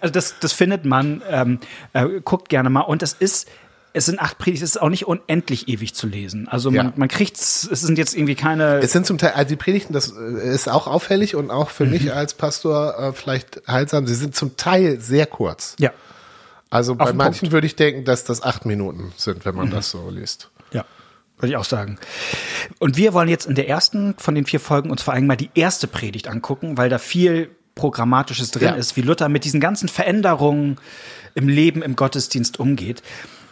also 0.00 0.12
das, 0.12 0.34
das 0.40 0.52
findet 0.52 0.84
man. 0.84 1.22
Ähm, 1.28 1.58
äh, 1.92 2.06
guckt 2.24 2.48
gerne 2.48 2.70
mal. 2.70 2.82
Und 2.82 3.02
das 3.02 3.12
ist. 3.12 3.48
Es 3.94 4.06
sind 4.06 4.20
acht 4.20 4.38
Predigten, 4.38 4.64
es 4.64 4.70
ist 4.70 4.80
auch 4.82 4.90
nicht 4.90 5.06
unendlich 5.06 5.68
ewig 5.68 5.94
zu 5.94 6.06
lesen. 6.06 6.46
Also 6.48 6.70
man, 6.70 6.86
Ja. 6.88 6.92
man 6.96 7.08
kriegt's, 7.08 7.66
es 7.70 7.80
sind 7.80 7.96
jetzt 7.98 8.14
irgendwie 8.14 8.34
keine. 8.34 8.78
Es 8.78 8.92
sind 8.92 9.06
zum 9.06 9.18
Teil, 9.18 9.32
also 9.32 9.48
die 9.48 9.56
Predigten, 9.56 9.92
das 9.92 10.12
äh, 10.12 10.54
ist 10.54 10.68
auch 10.68 10.86
auffällig 10.86 11.34
und 11.36 11.50
auch 11.50 11.70
für 11.70 11.84
Mhm. 11.84 11.90
mich 11.92 12.12
als 12.12 12.34
Pastor 12.34 12.98
äh, 12.98 13.12
vielleicht 13.12 13.62
heilsam. 13.66 14.06
Sie 14.06 14.14
sind 14.14 14.34
zum 14.36 14.56
Teil 14.56 15.00
sehr 15.00 15.26
kurz. 15.26 15.74
ja. 15.78 15.90
Also 16.70 16.94
bei 16.96 17.14
manchen 17.14 17.40
Punkt. 17.40 17.52
würde 17.52 17.66
ich 17.66 17.76
denken, 17.76 18.04
dass 18.04 18.24
das 18.24 18.42
acht 18.42 18.66
Minuten 18.66 19.10
sind, 19.16 19.46
wenn 19.46 19.54
man 19.54 19.70
das 19.70 19.90
so 19.90 20.10
liest. 20.10 20.50
Ja, 20.70 20.84
würde 21.38 21.48
ich 21.52 21.56
auch 21.56 21.64
sagen. 21.64 21.98
Und 22.78 22.98
wir 22.98 23.14
wollen 23.14 23.30
jetzt 23.30 23.46
in 23.46 23.54
der 23.54 23.70
ersten 23.70 24.14
von 24.18 24.34
den 24.34 24.44
vier 24.44 24.60
Folgen 24.60 24.90
uns 24.90 25.00
vor 25.00 25.14
allem 25.14 25.26
mal 25.26 25.36
die 25.36 25.48
erste 25.54 25.86
Predigt 25.86 26.28
angucken, 26.28 26.76
weil 26.76 26.90
da 26.90 26.98
viel 26.98 27.48
Programmatisches 27.74 28.50
drin 28.50 28.68
Ja. 28.68 28.74
ist, 28.74 28.98
wie 28.98 29.00
Luther 29.00 29.30
mit 29.30 29.44
diesen 29.44 29.60
ganzen 29.60 29.88
Veränderungen 29.88 30.76
im 31.34 31.48
Leben, 31.48 31.80
im 31.80 31.96
Gottesdienst 31.96 32.60
umgeht. 32.60 33.02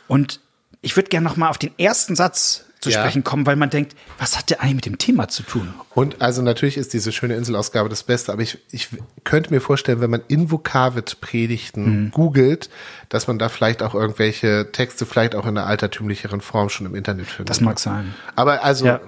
Und 0.08 0.40
ich 0.82 0.96
würde 0.96 1.08
gerne 1.08 1.24
noch 1.24 1.36
mal 1.36 1.48
auf 1.48 1.58
den 1.58 1.70
ersten 1.78 2.14
Satz 2.16 2.62
zu 2.80 2.90
Ja. 2.90 3.00
sprechen 3.00 3.24
kommen, 3.24 3.46
weil 3.46 3.56
man 3.56 3.70
denkt, 3.70 3.96
was 4.18 4.36
hat 4.36 4.50
der 4.50 4.60
eigentlich 4.60 4.74
mit 4.76 4.86
dem 4.86 4.98
Thema 4.98 5.28
zu 5.28 5.42
tun? 5.42 5.72
Und 5.94 6.20
also 6.20 6.42
natürlich 6.42 6.76
ist 6.76 6.92
diese 6.92 7.10
schöne 7.10 7.34
Inselausgabe 7.34 7.88
das 7.88 8.02
Beste, 8.04 8.32
aber 8.32 8.42
ich, 8.42 8.58
ich 8.70 8.88
könnte 9.24 9.50
mir 9.52 9.60
vorstellen, 9.60 10.00
wenn 10.00 10.10
man 10.10 10.20
Invokavit-Predigten 10.28 12.04
Mhm. 12.06 12.10
googelt, 12.10 12.68
dass 13.08 13.26
man 13.26 13.38
da 13.38 13.48
vielleicht 13.48 13.82
auch 13.82 13.94
irgendwelche 13.94 14.70
Texte 14.72 15.06
vielleicht 15.06 15.34
auch 15.34 15.44
in 15.46 15.56
einer 15.56 15.66
altertümlicheren 15.66 16.40
Form 16.40 16.68
schon 16.68 16.86
im 16.86 16.94
Internet 16.94 17.26
findet. 17.28 17.50
Das 17.50 17.60
mag 17.60 17.78
sein. 17.78 18.14
Aber 18.34 18.62
also 18.64 18.86
Ja. 18.86 19.00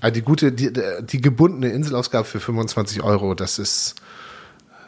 äh, 0.00 0.10
die 0.12 0.22
gute, 0.22 0.52
die, 0.52 0.72
die 1.02 1.20
gebundene 1.20 1.68
Inselausgabe 1.72 2.24
für 2.26 2.40
25 2.40 3.02
Euro, 3.02 3.34
das 3.34 3.58
ist 3.58 3.94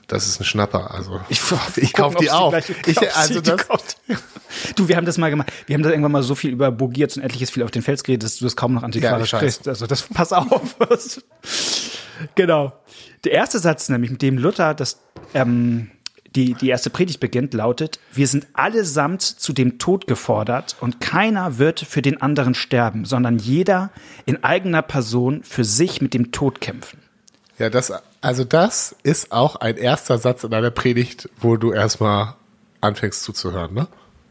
das 0.08 0.26
ist 0.26 0.40
ein 0.40 0.44
Schnapper. 0.44 0.92
Also 0.92 1.20
ich, 1.28 1.40
ich 1.76 1.92
kaufe 1.92 2.18
die 2.18 2.30
auch. 2.30 2.52
Ich, 2.86 3.16
also 3.16 3.40
das, 3.40 3.66
du, 4.76 4.88
wir 4.88 4.96
haben 4.96 5.06
das 5.06 5.18
mal 5.18 5.30
gemacht. 5.30 5.52
Wir 5.66 5.74
haben 5.74 5.82
da 5.82 5.90
irgendwann 5.90 6.12
mal 6.12 6.22
so 6.22 6.34
viel 6.34 6.50
über 6.50 6.72
Bogiert 6.72 7.16
und 7.16 7.22
etliches 7.22 7.50
viel 7.50 7.62
auf 7.62 7.70
den 7.70 7.82
Fels 7.82 8.02
geredet, 8.02 8.24
dass 8.24 8.38
du 8.38 8.44
das 8.44 8.56
kaum 8.56 8.74
noch 8.74 8.82
antiquarisch 8.82 9.32
Ja, 9.32 9.38
kriegst. 9.38 9.68
Also 9.68 9.86
das 9.86 10.02
pass 10.02 10.32
auf. 10.32 10.76
genau. 12.34 12.72
Der 13.24 13.32
erste 13.32 13.58
Satz, 13.58 13.88
nämlich 13.88 14.10
mit 14.10 14.22
dem 14.22 14.38
Luther 14.38 14.74
das 14.74 14.98
ähm, 15.34 15.90
die, 16.34 16.54
die 16.54 16.68
erste 16.68 16.90
Predigt 16.90 17.20
beginnt, 17.20 17.54
lautet, 17.54 17.98
wir 18.12 18.26
sind 18.26 18.46
allesamt 18.52 19.22
zu 19.22 19.52
dem 19.52 19.78
Tod 19.78 20.06
gefordert 20.06 20.76
und 20.80 21.00
keiner 21.00 21.58
wird 21.58 21.80
für 21.80 22.02
den 22.02 22.20
anderen 22.20 22.54
sterben, 22.54 23.04
sondern 23.04 23.38
jeder 23.38 23.90
in 24.26 24.44
eigener 24.44 24.82
Person 24.82 25.42
für 25.42 25.64
sich 25.64 26.00
mit 26.00 26.14
dem 26.14 26.30
Tod 26.30 26.60
kämpfen. 26.60 27.00
ja, 27.58 27.70
das, 27.70 27.92
also 28.20 28.44
das 28.44 28.96
ist 29.02 29.32
auch 29.32 29.56
ein 29.56 29.76
erster 29.76 30.18
Satz 30.18 30.44
in 30.44 30.54
einer 30.54 30.70
Predigt, 30.70 31.28
wo 31.40 31.56
du 31.56 31.72
erstmal 31.72 32.34
anfängst 32.80 33.22
zuzuhören, 33.22 33.74
ne? 33.74 33.88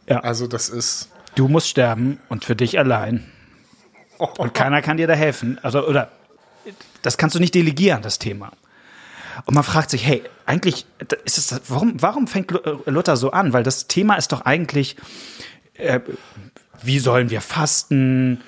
Ja. 0.07 0.19
Also 0.21 0.47
das 0.47 0.69
ist, 0.69 1.09
Du 1.37 1.47
musst 1.47 1.67
sterben 1.67 2.19
und 2.29 2.45
für 2.45 2.55
dich 2.55 2.79
allein. 2.79 3.23
Und 4.17 4.55
keiner 4.55 4.81
kann 4.81 4.97
dir 4.97 5.05
da 5.05 5.13
helfen. 5.13 5.59
Also, 5.61 5.87
oder 5.87 6.11
das 7.03 7.19
kannst 7.19 7.35
du 7.35 7.39
nicht 7.39 7.53
delegieren, 7.53 8.01
das 8.01 8.17
Thema. 8.17 8.51
Und 9.45 9.53
man 9.53 9.63
fragt 9.63 9.91
sich, 9.91 10.03
hey, 10.03 10.23
eigentlich 10.47 10.87
ist 11.25 11.37
es, 11.37 11.61
warum, 11.67 12.01
warum 12.01 12.25
fängt 12.25 12.51
äh, 12.51 12.89
Luther 12.89 13.17
so 13.17 13.29
an? 13.29 13.53
Weil 13.53 13.61
das 13.61 13.85
Thema 13.85 14.15
ist 14.15 14.31
doch 14.31 14.41
eigentlich, 14.41 14.95
äh, 15.75 15.99
wie 16.81 16.97
sollen 16.97 17.29
wir 17.29 17.41
fasten? 17.41 18.41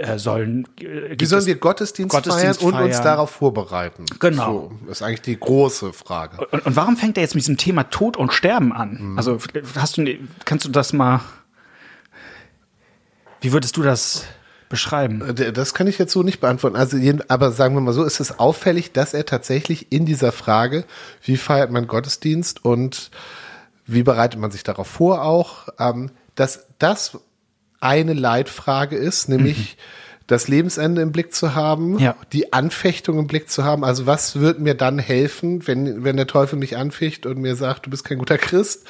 Äh, 0.00 0.18
sollen, 0.18 0.66
äh, 0.80 1.16
Wie 1.18 1.24
sollen 1.26 1.46
wir 1.46 1.56
Gottesdienst, 1.56 2.14
Gottesdienst 2.14 2.60
feiern 2.60 2.72
und 2.74 2.80
uns 2.80 2.96
feiern? 2.96 3.04
darauf 3.04 3.30
vorbereiten? 3.30 4.04
Genau. 4.18 4.72
So, 4.84 4.90
ist 4.90 5.02
eigentlich 5.02 5.22
die 5.22 5.38
große 5.38 5.92
Frage. 5.92 6.46
und, 6.50 6.66
und 6.66 6.76
warum 6.76 6.96
fängt 6.96 7.16
er 7.18 7.22
jetzt 7.22 7.34
mit 7.34 7.42
diesem 7.42 7.56
Thema 7.58 7.84
Tod 7.84 8.16
und 8.16 8.32
Sterben 8.32 8.72
an? 8.72 9.14
Also 9.16 9.38
hast 9.76 9.96
du, 9.98 10.04
kannst 10.44 10.64
du 10.64 10.70
das 10.70 10.92
mal? 10.92 11.20
Wie 13.40 13.52
würdest 13.52 13.76
du 13.76 13.82
das 13.82 14.24
beschreiben? 14.68 15.20
Äh, 15.36 15.52
Das 15.52 15.74
kann 15.74 15.86
ich 15.86 15.98
jetzt 15.98 16.12
so 16.12 16.22
nicht 16.22 16.40
beantworten. 16.40 16.76
Also, 16.76 16.96
aber 17.28 17.52
sagen 17.52 17.74
wir 17.74 17.80
mal 17.80 17.92
so, 17.92 18.04
ist 18.04 18.20
es 18.20 18.38
auffällig, 18.38 18.92
dass 18.92 19.14
er 19.14 19.26
tatsächlich 19.26 19.92
in 19.92 20.06
dieser 20.06 20.32
Frage, 20.32 20.84
wie 21.22 21.36
feiert 21.36 21.70
man 21.70 21.86
Gottesdienst 21.86 22.64
und 22.64 23.10
wie 23.84 24.02
bereitet 24.02 24.40
man 24.40 24.50
sich 24.50 24.62
darauf 24.62 24.86
vor 24.86 25.22
auch, 25.22 25.68
ähm, 25.78 26.10
dass 26.34 26.66
das 26.78 27.18
eine 27.82 28.14
Leitfrage 28.14 28.96
ist, 28.96 29.28
nämlich 29.28 29.76
das 30.26 30.48
Lebensende 30.48 31.02
im 31.02 31.12
Blick 31.12 31.34
zu 31.34 31.54
haben, 31.54 31.98
Ja. 31.98 32.16
die 32.32 32.52
Anfechtung 32.52 33.18
im 33.18 33.26
Blick 33.26 33.50
zu 33.50 33.64
haben. 33.64 33.84
Also 33.84 34.06
was 34.06 34.40
wird 34.40 34.60
mir 34.60 34.74
dann 34.74 34.98
helfen, 34.98 35.66
wenn, 35.66 36.04
wenn 36.04 36.16
der 36.16 36.26
Teufel 36.26 36.58
mich 36.58 36.76
anficht 36.76 37.26
und 37.26 37.38
mir 37.38 37.56
sagt, 37.56 37.86
du 37.86 37.90
bist 37.90 38.04
kein 38.04 38.18
guter 38.18 38.38
Christ? 38.38 38.86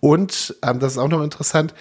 Und 0.00 0.56
ähm, 0.62 0.78
das 0.78 0.92
ist 0.92 0.98
auch 0.98 1.08
noch 1.08 1.22
interessant, 1.22 1.72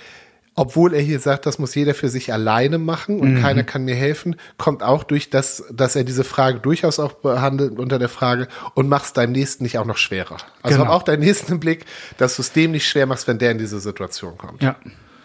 obwohl 0.57 0.93
er 0.93 1.01
hier 1.01 1.19
sagt, 1.19 1.45
das 1.45 1.59
muss 1.59 1.75
jeder 1.75 1.93
für 1.93 2.07
sich 2.07 2.31
alleine 2.31 2.77
machen 2.77 3.19
und 3.19 3.33
mhm. 3.33 3.41
keiner 3.41 3.63
kann 3.63 3.83
mir 3.83 3.95
helfen, 3.95 4.37
kommt 4.57 4.83
auch 4.83 5.03
durch 5.03 5.29
das, 5.29 5.65
dass 5.71 5.97
er 5.97 6.05
diese 6.05 6.23
Frage 6.23 6.61
durchaus 6.61 6.97
auch 6.97 7.11
behandelt 7.11 7.77
unter 7.77 7.99
der 7.99 8.07
Frage 8.07 8.47
und 8.73 8.87
machst 8.87 9.17
deinem 9.17 9.33
Nächsten 9.33 9.63
nicht 9.63 9.77
auch 9.77 9.85
noch 9.85 9.97
schwerer. 9.97 10.37
Also 10.63 10.77
genau. 10.77 10.89
hab 10.89 10.95
auch 10.95 11.03
deinen 11.03 11.19
Nächsten 11.19 11.51
im 11.51 11.59
Blick, 11.59 11.85
dass 12.17 12.37
du 12.37 12.41
es 12.41 12.53
dem 12.53 12.71
nicht 12.71 12.87
schwer 12.87 13.05
machst, 13.05 13.27
wenn 13.27 13.37
der 13.37 13.51
in 13.51 13.57
diese 13.57 13.81
Situation 13.81 14.37
kommt. 14.37 14.63
Ja, 14.63 14.77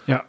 ja. 0.06 0.24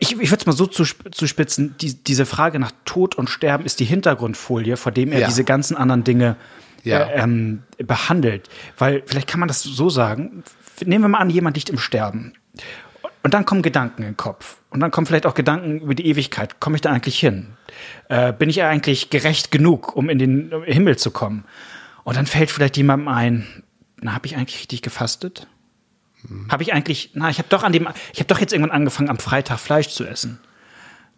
Ich, 0.00 0.12
ich 0.12 0.30
würde 0.30 0.40
es 0.40 0.46
mal 0.46 0.52
so 0.52 0.66
zu, 0.66 0.84
zu 0.84 1.26
spitzen, 1.26 1.74
die, 1.80 1.94
diese 1.94 2.26
Frage 2.26 2.58
nach 2.58 2.72
Tod 2.84 3.14
und 3.14 3.28
Sterben 3.30 3.64
ist 3.64 3.80
die 3.80 3.84
Hintergrundfolie, 3.84 4.76
vor 4.76 4.92
dem 4.92 5.12
er 5.12 5.20
ja. 5.20 5.26
diese 5.26 5.44
ganzen 5.44 5.76
anderen 5.76 6.04
Dinge 6.04 6.36
ja. 6.82 7.04
äh, 7.04 7.22
ähm, 7.22 7.62
behandelt. 7.78 8.48
Weil 8.78 9.02
vielleicht 9.06 9.28
kann 9.28 9.40
man 9.40 9.48
das 9.48 9.62
so 9.62 9.90
sagen, 9.90 10.44
nehmen 10.84 11.04
wir 11.04 11.08
mal 11.08 11.18
an, 11.18 11.30
jemand 11.30 11.56
liegt 11.56 11.70
im 11.70 11.78
Sterben 11.78 12.34
und 13.24 13.32
dann 13.32 13.46
kommen 13.46 13.62
Gedanken 13.62 14.02
in 14.02 14.08
den 14.10 14.16
Kopf. 14.16 14.58
Und 14.68 14.80
dann 14.80 14.90
kommen 14.90 15.06
vielleicht 15.06 15.24
auch 15.24 15.34
Gedanken 15.34 15.80
über 15.80 15.94
die 15.94 16.06
Ewigkeit. 16.06 16.60
Komme 16.60 16.76
ich 16.76 16.82
da 16.82 16.92
eigentlich 16.92 17.18
hin? 17.18 17.48
Äh, 18.08 18.34
bin 18.34 18.50
ich 18.50 18.62
eigentlich 18.62 19.08
gerecht 19.08 19.50
genug, 19.50 19.96
um 19.96 20.10
in 20.10 20.18
den 20.18 20.52
Himmel 20.66 20.98
zu 20.98 21.10
kommen? 21.10 21.44
Und 22.04 22.16
dann 22.16 22.26
fällt 22.26 22.50
vielleicht 22.50 22.76
jemandem 22.76 23.08
ein, 23.08 23.46
na, 24.02 24.12
habe 24.12 24.26
ich 24.26 24.36
eigentlich 24.36 24.58
richtig 24.58 24.82
gefastet? 24.82 25.46
Habe 26.48 26.62
ich 26.62 26.72
eigentlich, 26.72 27.10
na, 27.14 27.30
ich 27.30 27.38
habe 27.38 27.48
doch 27.48 27.62
an 27.62 27.72
dem, 27.72 27.88
ich 28.12 28.20
habe 28.20 28.28
doch 28.28 28.38
jetzt 28.38 28.52
irgendwann 28.52 28.74
angefangen, 28.74 29.10
am 29.10 29.18
Freitag 29.18 29.58
Fleisch 29.58 29.88
zu 29.88 30.04
essen. 30.04 30.40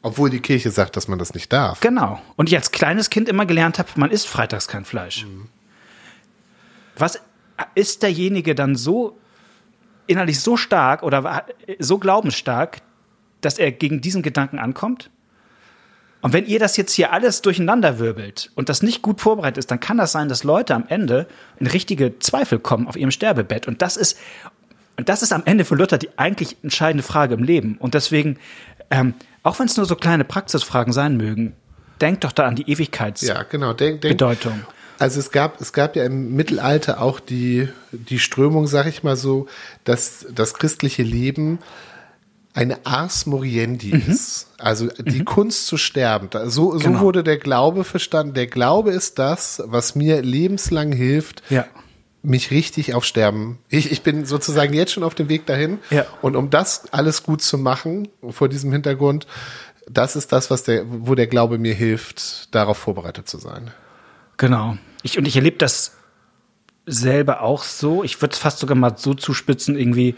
Obwohl 0.02 0.30
die 0.30 0.40
Kirche 0.40 0.70
sagt, 0.70 0.96
dass 0.96 1.08
man 1.08 1.18
das 1.18 1.34
nicht 1.34 1.52
darf. 1.52 1.80
Genau. 1.80 2.20
Und 2.36 2.48
ich 2.48 2.56
als 2.56 2.70
kleines 2.70 3.10
Kind 3.10 3.28
immer 3.28 3.46
gelernt 3.46 3.78
habe, 3.78 3.88
man 3.96 4.10
isst 4.10 4.28
freitags 4.28 4.68
kein 4.68 4.84
Fleisch. 4.84 5.24
Mhm. 5.24 5.48
Was 6.96 7.20
ist 7.74 8.02
derjenige 8.02 8.54
dann 8.54 8.76
so 8.76 9.18
innerlich 10.06 10.40
so 10.40 10.56
stark 10.56 11.02
oder 11.02 11.46
so 11.78 11.98
glaubensstark, 11.98 12.78
dass 13.40 13.58
er 13.58 13.72
gegen 13.72 14.00
diesen 14.00 14.22
Gedanken 14.22 14.58
ankommt? 14.58 15.10
Und 16.22 16.32
wenn 16.32 16.46
ihr 16.46 16.58
das 16.58 16.76
jetzt 16.76 16.92
hier 16.92 17.12
alles 17.12 17.42
durcheinander 17.42 17.98
wirbelt 17.98 18.50
und 18.54 18.68
das 18.68 18.82
nicht 18.82 19.02
gut 19.02 19.20
vorbereitet 19.20 19.58
ist, 19.58 19.70
dann 19.70 19.80
kann 19.80 19.98
das 19.98 20.12
sein, 20.12 20.28
dass 20.28 20.44
Leute 20.44 20.74
am 20.74 20.84
Ende 20.88 21.28
in 21.58 21.66
richtige 21.66 22.18
Zweifel 22.18 22.58
kommen 22.58 22.88
auf 22.88 22.96
ihrem 22.96 23.10
Sterbebett. 23.10 23.68
Und 23.68 23.82
das 23.82 23.96
ist, 23.96 24.18
und 24.96 25.08
das 25.08 25.22
ist 25.22 25.32
am 25.32 25.42
Ende 25.44 25.64
für 25.64 25.74
Luther 25.74 25.98
die 25.98 26.18
eigentlich 26.18 26.56
entscheidende 26.62 27.02
Frage 27.02 27.34
im 27.34 27.42
Leben. 27.42 27.76
Und 27.78 27.94
deswegen, 27.94 28.38
ähm, 28.90 29.14
auch 29.42 29.58
wenn 29.58 29.66
es 29.66 29.76
nur 29.76 29.86
so 29.86 29.94
kleine 29.94 30.24
Praxisfragen 30.24 30.92
sein 30.92 31.16
mögen, 31.16 31.54
denkt 32.00 32.24
doch 32.24 32.32
da 32.32 32.46
an 32.46 32.56
die 32.56 32.70
Ewigkeitsbedeutung. 32.70 33.42
Ja, 33.42 33.48
genau. 33.48 33.72
Denk, 33.72 34.00
denk, 34.00 34.20
also 34.98 35.20
es 35.20 35.30
gab, 35.30 35.60
es 35.60 35.72
gab 35.72 35.96
ja 35.96 36.04
im 36.04 36.34
Mittelalter 36.34 37.02
auch 37.02 37.20
die, 37.20 37.68
die 37.92 38.18
Strömung, 38.18 38.66
sag 38.66 38.86
ich 38.86 39.02
mal 39.02 39.16
so, 39.16 39.46
dass 39.84 40.26
das 40.34 40.54
christliche 40.54 41.02
Leben 41.02 41.58
eine 42.54 42.86
Ars 42.86 43.26
Moriendi 43.26 43.94
mhm. 43.94 44.10
ist. 44.10 44.48
Also 44.56 44.88
die 44.88 45.20
mhm. 45.20 45.24
Kunst 45.26 45.66
zu 45.66 45.76
sterben. 45.76 46.30
So, 46.48 46.72
so 46.72 46.78
genau. 46.78 47.00
wurde 47.00 47.22
der 47.22 47.36
Glaube 47.36 47.84
verstanden. 47.84 48.32
Der 48.32 48.46
Glaube 48.46 48.92
ist 48.92 49.18
das, 49.18 49.62
was 49.66 49.94
mir 49.94 50.22
lebenslang 50.22 50.92
hilft, 50.92 51.42
ja. 51.50 51.66
Mich 52.26 52.50
richtig 52.50 52.94
auf 52.94 53.04
Sterben. 53.04 53.58
Ich, 53.68 53.90
ich 53.90 54.02
bin 54.02 54.26
sozusagen 54.26 54.74
jetzt 54.74 54.92
schon 54.92 55.04
auf 55.04 55.14
dem 55.14 55.28
Weg 55.28 55.46
dahin. 55.46 55.78
Ja. 55.90 56.06
Und 56.22 56.36
um 56.36 56.50
das 56.50 56.92
alles 56.92 57.22
gut 57.22 57.42
zu 57.42 57.58
machen, 57.58 58.08
vor 58.30 58.48
diesem 58.48 58.72
Hintergrund, 58.72 59.26
das 59.88 60.16
ist 60.16 60.32
das, 60.32 60.50
was 60.50 60.64
der, 60.64 60.84
wo 60.86 61.14
der 61.14 61.28
Glaube 61.28 61.58
mir 61.58 61.74
hilft, 61.74 62.54
darauf 62.54 62.78
vorbereitet 62.78 63.28
zu 63.28 63.38
sein. 63.38 63.70
Genau. 64.36 64.76
Ich, 65.02 65.16
und 65.16 65.26
ich 65.26 65.36
erlebe 65.36 65.58
das 65.58 65.92
selber 66.86 67.42
auch 67.42 67.62
so. 67.62 68.04
Ich 68.04 68.20
würde 68.20 68.32
es 68.32 68.38
fast 68.38 68.58
sogar 68.58 68.76
mal 68.76 68.96
so 68.96 69.14
zuspitzen, 69.14 69.78
irgendwie 69.78 70.14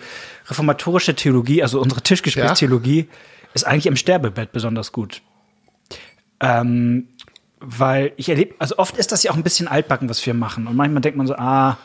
reformatorische 0.47 1.15
Theologie, 1.15 1.63
also 1.63 1.81
unsere 1.81 2.03
Tischgesprächstheologie, 2.03 3.01
ja. 3.01 3.49
ist 3.55 3.67
eigentlich 3.67 3.87
im 3.87 3.97
Sterbebett 3.97 4.53
besonders 4.53 4.93
gut. 4.93 5.23
Ähm, 6.41 7.09
weil 7.61 8.13
ich 8.17 8.29
erlebe, 8.29 8.55
also 8.59 8.79
oft 8.79 8.97
ist 8.97 9.13
das 9.13 9.23
ja 9.23 9.33
auch 9.33 9.37
ein 9.37 9.43
bisschen 9.43 9.69
altbacken, 9.69 10.09
was 10.09 10.25
wir 10.25 10.35
machen. 10.35 10.67
Und 10.67 10.77
manchmal 10.77 11.01
denkt 11.01 11.19
man 11.19 11.27
so, 11.27 11.35
ah, 11.35 11.77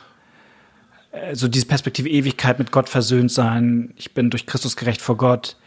so 1.33 1.47
diese 1.47 1.65
Perspektive 1.65 2.09
Ewigkeit 2.09 2.59
mit 2.59 2.71
Gott 2.71 2.89
versöhnt 2.89 3.31
sein, 3.31 3.93
ich 3.97 4.13
bin 4.13 4.29
durch 4.29 4.45
Christus 4.45 4.75
gerecht 4.75 5.01
vor 5.01 5.17
Gott. 5.17 5.57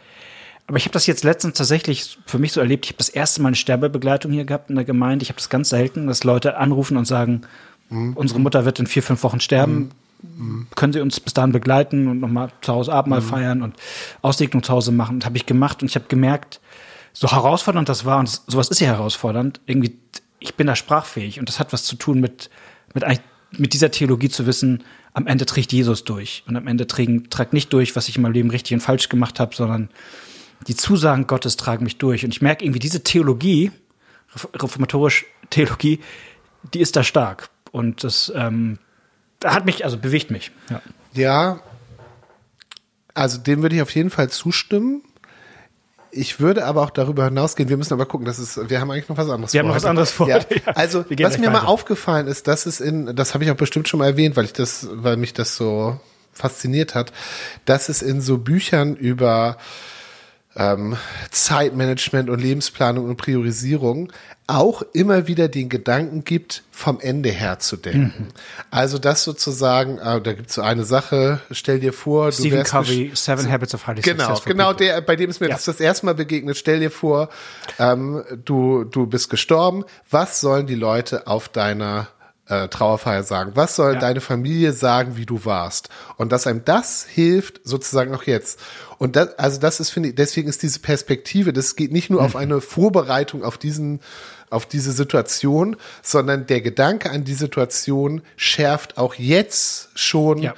Aber 0.67 0.77
ich 0.77 0.83
habe 0.83 0.91
das 0.91 1.07
jetzt 1.07 1.23
letztens 1.23 1.57
tatsächlich 1.57 2.17
für 2.25 2.39
mich 2.39 2.51
so 2.51 2.59
erlebt. 2.59 2.85
Ich 2.85 2.91
habe 2.91 2.97
das 2.97 3.07
erste 3.07 3.41
Mal 3.41 3.49
eine 3.49 3.55
Sterbebegleitung 3.55 4.33
hier 4.33 4.43
gehabt 4.43 4.69
in 4.69 4.75
der 4.75 4.83
Gemeinde. 4.83 5.23
Ich 5.23 5.29
habe 5.29 5.37
das 5.37 5.49
ganz 5.49 5.69
selten, 5.69 6.07
dass 6.07 6.25
Leute 6.25 6.57
anrufen 6.57 6.97
und 6.97 7.05
sagen, 7.05 7.41
mhm. 7.89 8.13
unsere 8.13 8.41
Mutter 8.41 8.65
wird 8.65 8.79
in 8.79 8.87
vier, 8.87 9.01
fünf 9.01 9.23
Wochen 9.23 9.39
sterben. 9.39 9.91
Mhm. 10.21 10.67
Können 10.75 10.91
Sie 10.91 10.99
uns 10.99 11.21
bis 11.21 11.33
dahin 11.33 11.53
begleiten 11.53 12.09
und 12.09 12.19
nochmal 12.19 12.49
zu 12.61 12.73
Hause 12.73 12.91
Abendmahl 12.91 13.21
mhm. 13.21 13.25
feiern 13.25 13.61
und 13.61 13.75
Aussegnung 14.21 14.61
zu 14.61 14.73
Hause 14.73 14.91
machen? 14.91 15.15
Und 15.15 15.25
habe 15.25 15.37
ich 15.37 15.45
gemacht 15.45 15.81
und 15.81 15.87
ich 15.87 15.95
habe 15.95 16.07
gemerkt, 16.09 16.59
so 17.13 17.31
herausfordernd 17.31 17.87
das 17.87 18.03
war, 18.03 18.19
und 18.19 18.27
das, 18.27 18.43
sowas 18.47 18.69
ist 18.69 18.81
ja 18.81 18.87
herausfordernd, 18.87 19.61
irgendwie, 19.65 19.97
ich 20.39 20.55
bin 20.55 20.67
da 20.67 20.75
sprachfähig 20.75 21.39
und 21.39 21.47
das 21.47 21.59
hat 21.59 21.71
was 21.71 21.85
zu 21.85 21.95
tun 21.95 22.19
mit, 22.19 22.49
mit, 22.93 23.05
mit 23.51 23.73
dieser 23.73 23.89
Theologie 23.89 24.29
zu 24.29 24.45
wissen, 24.45 24.83
am 25.17 25.25
Ende 25.25 25.47
trägt 25.47 25.73
Jesus 25.73 26.03
durch 26.03 26.43
und 26.47 26.55
am 26.55 26.67
Ende 26.67 26.85
trägt, 26.85 27.51
nicht 27.51 27.73
durch, 27.73 27.95
was 27.95 28.07
ich 28.07 28.17
in 28.17 28.21
meinem 28.21 28.33
Leben 28.33 28.51
richtig 28.51 28.75
und 28.75 28.81
falsch 28.81 29.09
gemacht 29.09 29.39
habe, 29.39 29.55
sondern 29.55 29.89
die 30.67 30.75
Zusagen 30.75 31.25
Gottes 31.25 31.57
tragen 31.57 31.85
mich 31.85 31.97
durch. 31.97 32.23
Und 32.23 32.29
ich 32.29 32.43
merke 32.43 32.63
irgendwie, 32.63 32.77
diese 32.77 33.03
Theologie, 33.03 33.71
reformatorische 34.53 35.25
Theologie, 35.49 36.01
die 36.71 36.81
ist 36.81 36.95
da 36.95 37.03
stark. 37.03 37.49
Und 37.71 38.03
das 38.03 38.31
ähm, 38.35 38.77
hat 39.43 39.65
mich, 39.65 39.83
also 39.85 39.97
bewegt 39.97 40.29
mich. 40.29 40.51
Ja. 40.69 40.81
ja, 41.13 41.59
also 43.15 43.39
dem 43.39 43.63
würde 43.63 43.75
ich 43.75 43.81
auf 43.81 43.95
jeden 43.95 44.11
Fall 44.11 44.29
zustimmen. 44.29 45.01
Ich 46.11 46.39
würde 46.39 46.65
aber 46.65 46.83
auch 46.83 46.89
darüber 46.89 47.25
hinausgehen. 47.25 47.69
Wir 47.69 47.77
müssen 47.77 47.93
aber 47.93 48.05
gucken, 48.05 48.25
das 48.25 48.39
ist, 48.39 48.69
wir 48.69 48.79
haben 48.79 48.89
eigentlich 48.91 49.09
noch 49.09 49.17
was 49.17 49.29
anderes 49.29 49.53
wir 49.53 49.59
vor. 49.61 49.67
Wir 49.67 49.67
haben 49.67 49.67
noch 49.67 49.75
was 49.75 49.85
anderes 49.85 50.11
vor. 50.11 50.29
Ja. 50.29 50.39
Also, 50.75 51.05
was 51.09 51.37
mir 51.37 51.47
weiter. 51.47 51.51
mal 51.51 51.65
aufgefallen 51.65 52.27
ist, 52.27 52.47
dass 52.47 52.65
es 52.65 52.79
in, 52.79 53.15
das 53.15 53.33
habe 53.33 53.43
ich 53.43 53.51
auch 53.51 53.55
bestimmt 53.55 53.87
schon 53.87 53.99
mal 53.99 54.07
erwähnt, 54.07 54.35
weil 54.35 54.45
ich 54.45 54.53
das, 54.53 54.87
weil 54.91 55.17
mich 55.17 55.33
das 55.33 55.55
so 55.55 55.99
fasziniert 56.33 56.95
hat, 56.95 57.11
dass 57.65 57.89
es 57.89 58.01
in 58.01 58.21
so 58.21 58.37
Büchern 58.37 58.95
über 58.95 59.57
ähm, 60.57 60.97
Zeitmanagement 61.31 62.29
und 62.29 62.39
Lebensplanung 62.39 63.05
und 63.05 63.17
Priorisierung 63.17 64.11
auch 64.47 64.81
immer 64.93 65.27
wieder 65.27 65.49
den 65.49 65.67
Gedanken 65.67 66.23
gibt, 66.23 66.63
vom 66.71 67.01
Ende 67.01 67.29
her 67.29 67.59
zu 67.59 67.75
denken. 67.75 68.13
Mhm. 68.17 68.27
Also 68.71 68.97
das 68.97 69.23
sozusagen, 69.23 69.97
äh, 69.97 70.21
da 70.21 70.33
gibt 70.33 70.49
es 70.49 70.55
so 70.55 70.61
eine 70.61 70.85
Sache, 70.85 71.41
stell 71.51 71.81
dir 71.81 71.91
vor, 71.91 72.31
Stephen 72.31 72.51
du 72.51 72.55
wärst 72.57 72.71
Covey, 72.71 73.11
Seven 73.13 73.43
so, 73.43 73.51
Habits 73.51 73.75
of 73.75 73.85
Highly 73.85 74.01
Genau, 74.01 74.39
genau 74.45 74.73
der, 74.73 75.01
bei 75.01 75.17
dem 75.17 75.29
es 75.29 75.41
mir 75.41 75.49
ja. 75.49 75.55
das, 75.55 75.65
das 75.65 75.81
erste 75.81 76.05
Mal 76.05 76.15
begegnet. 76.15 76.57
Stell 76.57 76.79
dir 76.79 76.91
vor, 76.91 77.29
ähm, 77.77 78.23
du, 78.45 78.85
du 78.85 79.05
bist 79.05 79.29
gestorben. 79.29 79.83
Was 80.09 80.39
sollen 80.39 80.65
die 80.65 80.75
Leute 80.75 81.27
auf 81.27 81.49
deiner 81.49 82.07
äh, 82.49 82.67
Trauerfeier 82.67 83.23
sagen? 83.23 83.51
Was 83.55 83.75
soll 83.75 83.93
ja. 83.93 83.99
deine 83.99 84.21
Familie 84.21 84.73
sagen, 84.73 85.17
wie 85.17 85.25
du 85.25 85.45
warst? 85.45 85.89
Und 86.17 86.31
dass 86.31 86.47
einem 86.47 86.63
das 86.65 87.05
hilft, 87.05 87.61
sozusagen 87.63 88.13
auch 88.13 88.23
jetzt. 88.23 88.59
Und 88.97 89.15
das, 89.15 89.37
also 89.37 89.59
das 89.59 89.79
ist, 89.79 89.89
finde 89.89 90.09
ich, 90.09 90.15
deswegen 90.15 90.47
ist 90.47 90.63
diese 90.63 90.79
Perspektive, 90.79 91.53
das 91.53 91.75
geht 91.75 91.91
nicht 91.91 92.09
nur 92.09 92.21
mhm. 92.21 92.25
auf 92.25 92.35
eine 92.35 92.61
Vorbereitung 92.61 93.43
auf 93.43 93.57
diesen, 93.57 93.99
auf 94.49 94.65
diese 94.65 94.91
Situation, 94.91 95.75
sondern 96.01 96.47
der 96.47 96.61
Gedanke 96.61 97.11
an 97.11 97.23
die 97.23 97.33
Situation 97.33 98.21
schärft 98.35 98.97
auch 98.97 99.15
jetzt 99.15 99.89
schon 99.95 100.39
ja. 100.39 100.53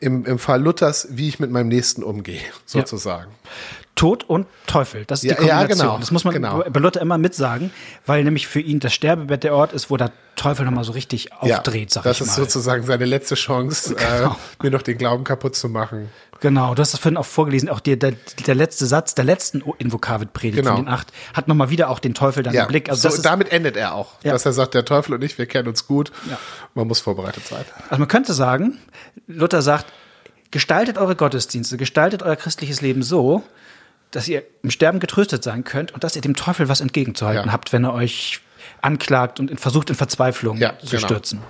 im, 0.00 0.24
im 0.24 0.38
Fall 0.38 0.62
Luthers, 0.62 1.08
wie 1.10 1.28
ich 1.28 1.40
mit 1.40 1.50
meinem 1.50 1.68
Nächsten 1.68 2.02
umgehe, 2.02 2.42
sozusagen. 2.66 3.30
Ja. 3.30 3.85
Tod 3.96 4.24
und 4.24 4.46
Teufel. 4.66 5.04
Das 5.06 5.20
ist 5.20 5.24
ja, 5.24 5.30
die 5.30 5.38
Kombination. 5.38 5.78
Ja, 5.78 5.84
genau. 5.84 5.98
Das 5.98 6.10
muss 6.10 6.24
man 6.24 6.34
genau. 6.34 6.62
bei 6.70 6.80
Luther 6.80 7.00
immer 7.00 7.16
mitsagen, 7.16 7.70
weil 8.04 8.22
nämlich 8.24 8.46
für 8.46 8.60
ihn 8.60 8.78
das 8.78 8.92
Sterbebett 8.92 9.42
der 9.42 9.54
Ort 9.54 9.72
ist, 9.72 9.90
wo 9.90 9.96
der 9.96 10.12
Teufel 10.36 10.66
nochmal 10.66 10.84
so 10.84 10.92
richtig 10.92 11.32
aufdreht, 11.32 11.90
sag 11.90 12.02
ich 12.02 12.04
mal. 12.04 12.10
Das 12.10 12.20
ist 12.20 12.34
sozusagen 12.34 12.84
seine 12.84 13.06
letzte 13.06 13.36
Chance, 13.36 13.94
äh, 13.94 13.96
genau. 13.96 14.32
äh, 14.32 14.62
mir 14.62 14.70
noch 14.70 14.82
den 14.82 14.98
Glauben 14.98 15.24
kaputt 15.24 15.56
zu 15.56 15.70
machen. 15.70 16.10
Genau, 16.40 16.74
du 16.74 16.82
hast 16.82 16.92
das 16.92 17.00
vorhin 17.00 17.16
auch 17.16 17.24
vorgelesen, 17.24 17.70
auch 17.70 17.80
der, 17.80 17.96
der, 17.96 18.12
der 18.46 18.54
letzte 18.54 18.84
Satz 18.84 19.14
der 19.14 19.24
letzten 19.24 19.62
Invokavit-Predigt 19.78 20.58
genau. 20.58 20.76
von 20.76 20.84
den 20.84 20.92
acht 20.92 21.10
hat 21.32 21.48
nochmal 21.48 21.70
wieder 21.70 21.88
auch 21.88 21.98
den 21.98 22.12
Teufel 22.12 22.42
dann 22.42 22.52
ja. 22.52 22.64
im 22.64 22.68
Blick. 22.68 22.90
Also 22.90 23.08
so, 23.08 23.16
ist, 23.16 23.22
damit 23.22 23.50
endet 23.50 23.78
er 23.78 23.94
auch, 23.94 24.12
ja. 24.22 24.32
dass 24.32 24.44
er 24.44 24.52
sagt, 24.52 24.74
der 24.74 24.84
Teufel 24.84 25.14
und 25.14 25.24
ich, 25.24 25.38
wir 25.38 25.46
kennen 25.46 25.68
uns 25.68 25.86
gut, 25.86 26.12
ja. 26.28 26.38
man 26.74 26.86
muss 26.86 27.00
vorbereitet 27.00 27.46
sein. 27.46 27.64
Also 27.88 27.98
man 27.98 28.08
könnte 28.08 28.34
sagen, 28.34 28.76
Luther 29.26 29.62
sagt, 29.62 29.86
gestaltet 30.50 30.98
eure 30.98 31.16
Gottesdienste, 31.16 31.78
gestaltet 31.78 32.22
euer 32.22 32.36
christliches 32.36 32.82
Leben 32.82 33.02
so, 33.02 33.42
dass 34.16 34.28
ihr 34.28 34.42
im 34.62 34.70
Sterben 34.70 34.98
getröstet 34.98 35.44
sein 35.44 35.62
könnt 35.62 35.92
und 35.92 36.02
dass 36.02 36.16
ihr 36.16 36.22
dem 36.22 36.34
Teufel 36.34 36.68
was 36.68 36.80
entgegenzuhalten 36.80 37.46
ja. 37.46 37.52
habt, 37.52 37.72
wenn 37.72 37.84
er 37.84 37.92
euch 37.92 38.40
anklagt 38.80 39.38
und 39.40 39.60
versucht 39.60 39.90
in 39.90 39.96
Verzweiflung 39.96 40.56
ja, 40.56 40.78
zu 40.78 40.96
genau. 40.96 41.06
stürzen. 41.06 41.40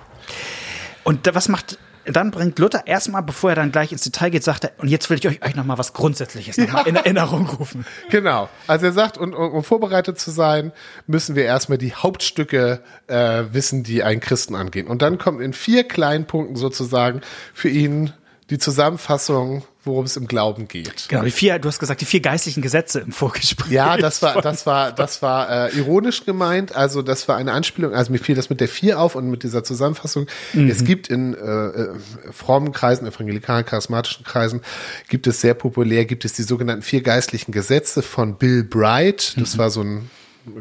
Und 1.03 1.33
was 1.33 1.47
macht 1.47 1.79
dann 2.09 2.31
bringt 2.31 2.57
Luther 2.59 2.87
erstmal, 2.87 3.21
bevor 3.21 3.49
er 3.49 3.57
dann 3.57 3.71
gleich 3.71 3.91
ins 3.91 4.01
Detail 4.01 4.29
geht, 4.29 4.43
sagt 4.43 4.63
er, 4.63 4.71
und 4.77 4.87
jetzt 4.87 5.09
will 5.09 5.17
ich 5.17 5.27
euch, 5.27 5.43
euch 5.45 5.55
nochmal 5.55 5.77
was 5.77 5.91
Grundsätzliches 5.91 6.55
ja. 6.55 6.81
in 6.81 6.95
Erinnerung 6.95 7.47
rufen. 7.47 7.85
Genau. 8.09 8.49
Also 8.65 8.85
er 8.85 8.93
sagt, 8.93 9.17
um, 9.17 9.33
um 9.33 9.61
vorbereitet 9.61 10.17
zu 10.17 10.31
sein, 10.31 10.71
müssen 11.05 11.35
wir 11.35 11.43
erstmal 11.43 11.77
die 11.77 11.93
Hauptstücke 11.93 12.81
äh, 13.07 13.43
wissen, 13.51 13.83
die 13.83 14.03
einen 14.03 14.21
Christen 14.21 14.55
angehen. 14.55 14.87
Und 14.87 15.01
dann 15.01 15.17
kommt 15.17 15.41
in 15.41 15.51
vier 15.51 15.85
kleinen 15.85 16.25
Punkten 16.25 16.55
sozusagen 16.55 17.21
für 17.53 17.69
ihn 17.69 18.13
die 18.49 18.57
Zusammenfassung 18.57 19.65
worum 19.87 20.05
es 20.05 20.15
im 20.17 20.27
Glauben 20.27 20.67
geht. 20.67 21.07
Genau, 21.09 21.23
die 21.23 21.31
vier, 21.31 21.57
du 21.57 21.67
hast 21.67 21.79
gesagt, 21.79 22.01
die 22.01 22.05
vier 22.05 22.19
geistlichen 22.19 22.61
Gesetze 22.61 22.99
im 22.99 23.11
Vorgespräch. 23.11 23.71
Ja, 23.71 23.97
das 23.97 24.21
war, 24.21 24.41
das 24.41 24.65
war, 24.65 24.91
das 24.91 25.21
war 25.23 25.69
äh, 25.69 25.77
ironisch 25.77 26.25
gemeint. 26.25 26.75
Also 26.75 27.01
das 27.01 27.27
war 27.27 27.37
eine 27.37 27.53
Anspielung. 27.53 27.93
Also 27.95 28.11
mir 28.11 28.19
fiel 28.19 28.35
das 28.35 28.49
mit 28.51 28.61
der 28.61 28.67
vier 28.67 28.99
auf 28.99 29.15
und 29.15 29.29
mit 29.31 29.41
dieser 29.43 29.63
Zusammenfassung. 29.63 30.27
Mhm. 30.53 30.69
Es 30.69 30.83
gibt 30.83 31.07
in 31.07 31.33
äh, 31.33 31.37
äh, 31.39 31.89
frommen 32.31 32.71
Kreisen, 32.71 33.07
evangelikalen, 33.07 33.65
charismatischen 33.65 34.23
Kreisen, 34.23 34.61
gibt 35.07 35.25
es 35.25 35.41
sehr 35.41 35.55
populär, 35.55 36.05
gibt 36.05 36.25
es 36.25 36.33
die 36.33 36.43
sogenannten 36.43 36.83
vier 36.83 37.01
geistlichen 37.01 37.51
Gesetze 37.51 38.03
von 38.03 38.35
Bill 38.35 38.63
Bright. 38.63 39.35
Das 39.37 39.55
Mhm. 39.55 39.57
war 39.57 39.69
so 39.71 39.81
ein 39.81 40.11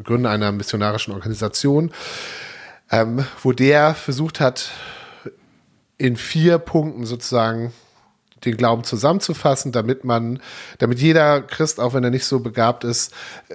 Gründer 0.04 0.30
einer 0.30 0.52
missionarischen 0.52 1.12
Organisation, 1.12 1.92
ähm, 2.90 3.24
wo 3.42 3.52
der 3.52 3.94
versucht 3.94 4.40
hat, 4.40 4.70
in 5.98 6.16
vier 6.16 6.58
Punkten 6.58 7.06
sozusagen 7.06 7.72
den 8.44 8.56
Glauben 8.56 8.84
zusammenzufassen, 8.84 9.72
damit 9.72 10.04
man, 10.04 10.40
damit 10.78 10.98
jeder 10.98 11.40
Christ, 11.40 11.80
auch 11.80 11.94
wenn 11.94 12.04
er 12.04 12.10
nicht 12.10 12.26
so 12.26 12.40
begabt 12.40 12.84
ist, 12.84 13.12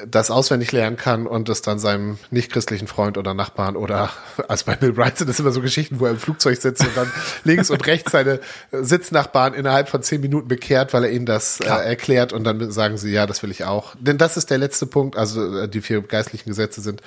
das 0.08 0.32
auswendig 0.32 0.72
lernen 0.72 0.98
kann 0.98 1.28
und 1.28 1.50
es 1.50 1.62
dann 1.62 1.80
seinem 1.80 2.18
nichtchristlichen 2.32 2.88
Freund 2.88 3.18
oder 3.18 3.34
Nachbarn 3.34 3.76
oder, 3.76 4.10
also 4.48 4.66
bei 4.66 4.76
Bill 4.76 4.94
Bright 4.94 5.18
sind 5.18 5.30
das 5.30 5.40
immer 5.40 5.52
so 5.52 5.62
Geschichten, 5.62 6.00
wo 6.00 6.06
er 6.06 6.12
im 6.12 6.20
Flugzeug 6.20 6.60
sitzt 6.60 6.82
und 6.82 6.98
dann 6.98 7.12
links 7.44 7.70
und 7.70 7.86
rechts 7.86 8.12
seine 8.12 8.40
Sitznachbarn 8.72 9.54
innerhalb 9.54 9.88
von 9.88 10.02
zehn 10.02 10.22
Minuten 10.22 10.48
bekehrt, 10.48 10.94
weil 10.94 11.06
er 11.06 11.12
ihnen 11.12 11.26
das 11.26 11.60
äh, 11.60 11.66
erklärt 11.66 12.34
und 12.34 12.44
dann 12.44 12.72
sagen 12.72 12.98
sie, 12.98 13.12
ja, 13.12 13.28
das 13.28 13.44
will 13.44 13.52
ich 13.52 13.64
auch. 13.64 13.96
Denn 14.00 14.18
das 14.18 14.36
ist 14.36 14.50
der 14.50 14.58
letzte 14.58 14.88
Punkt, 14.88 15.16
also 15.16 15.60
äh, 15.60 15.68
die 15.70 15.82
vier 15.82 16.02
geistlichen 16.02 16.50
Gesetze 16.50 16.82
sind, 16.82 17.02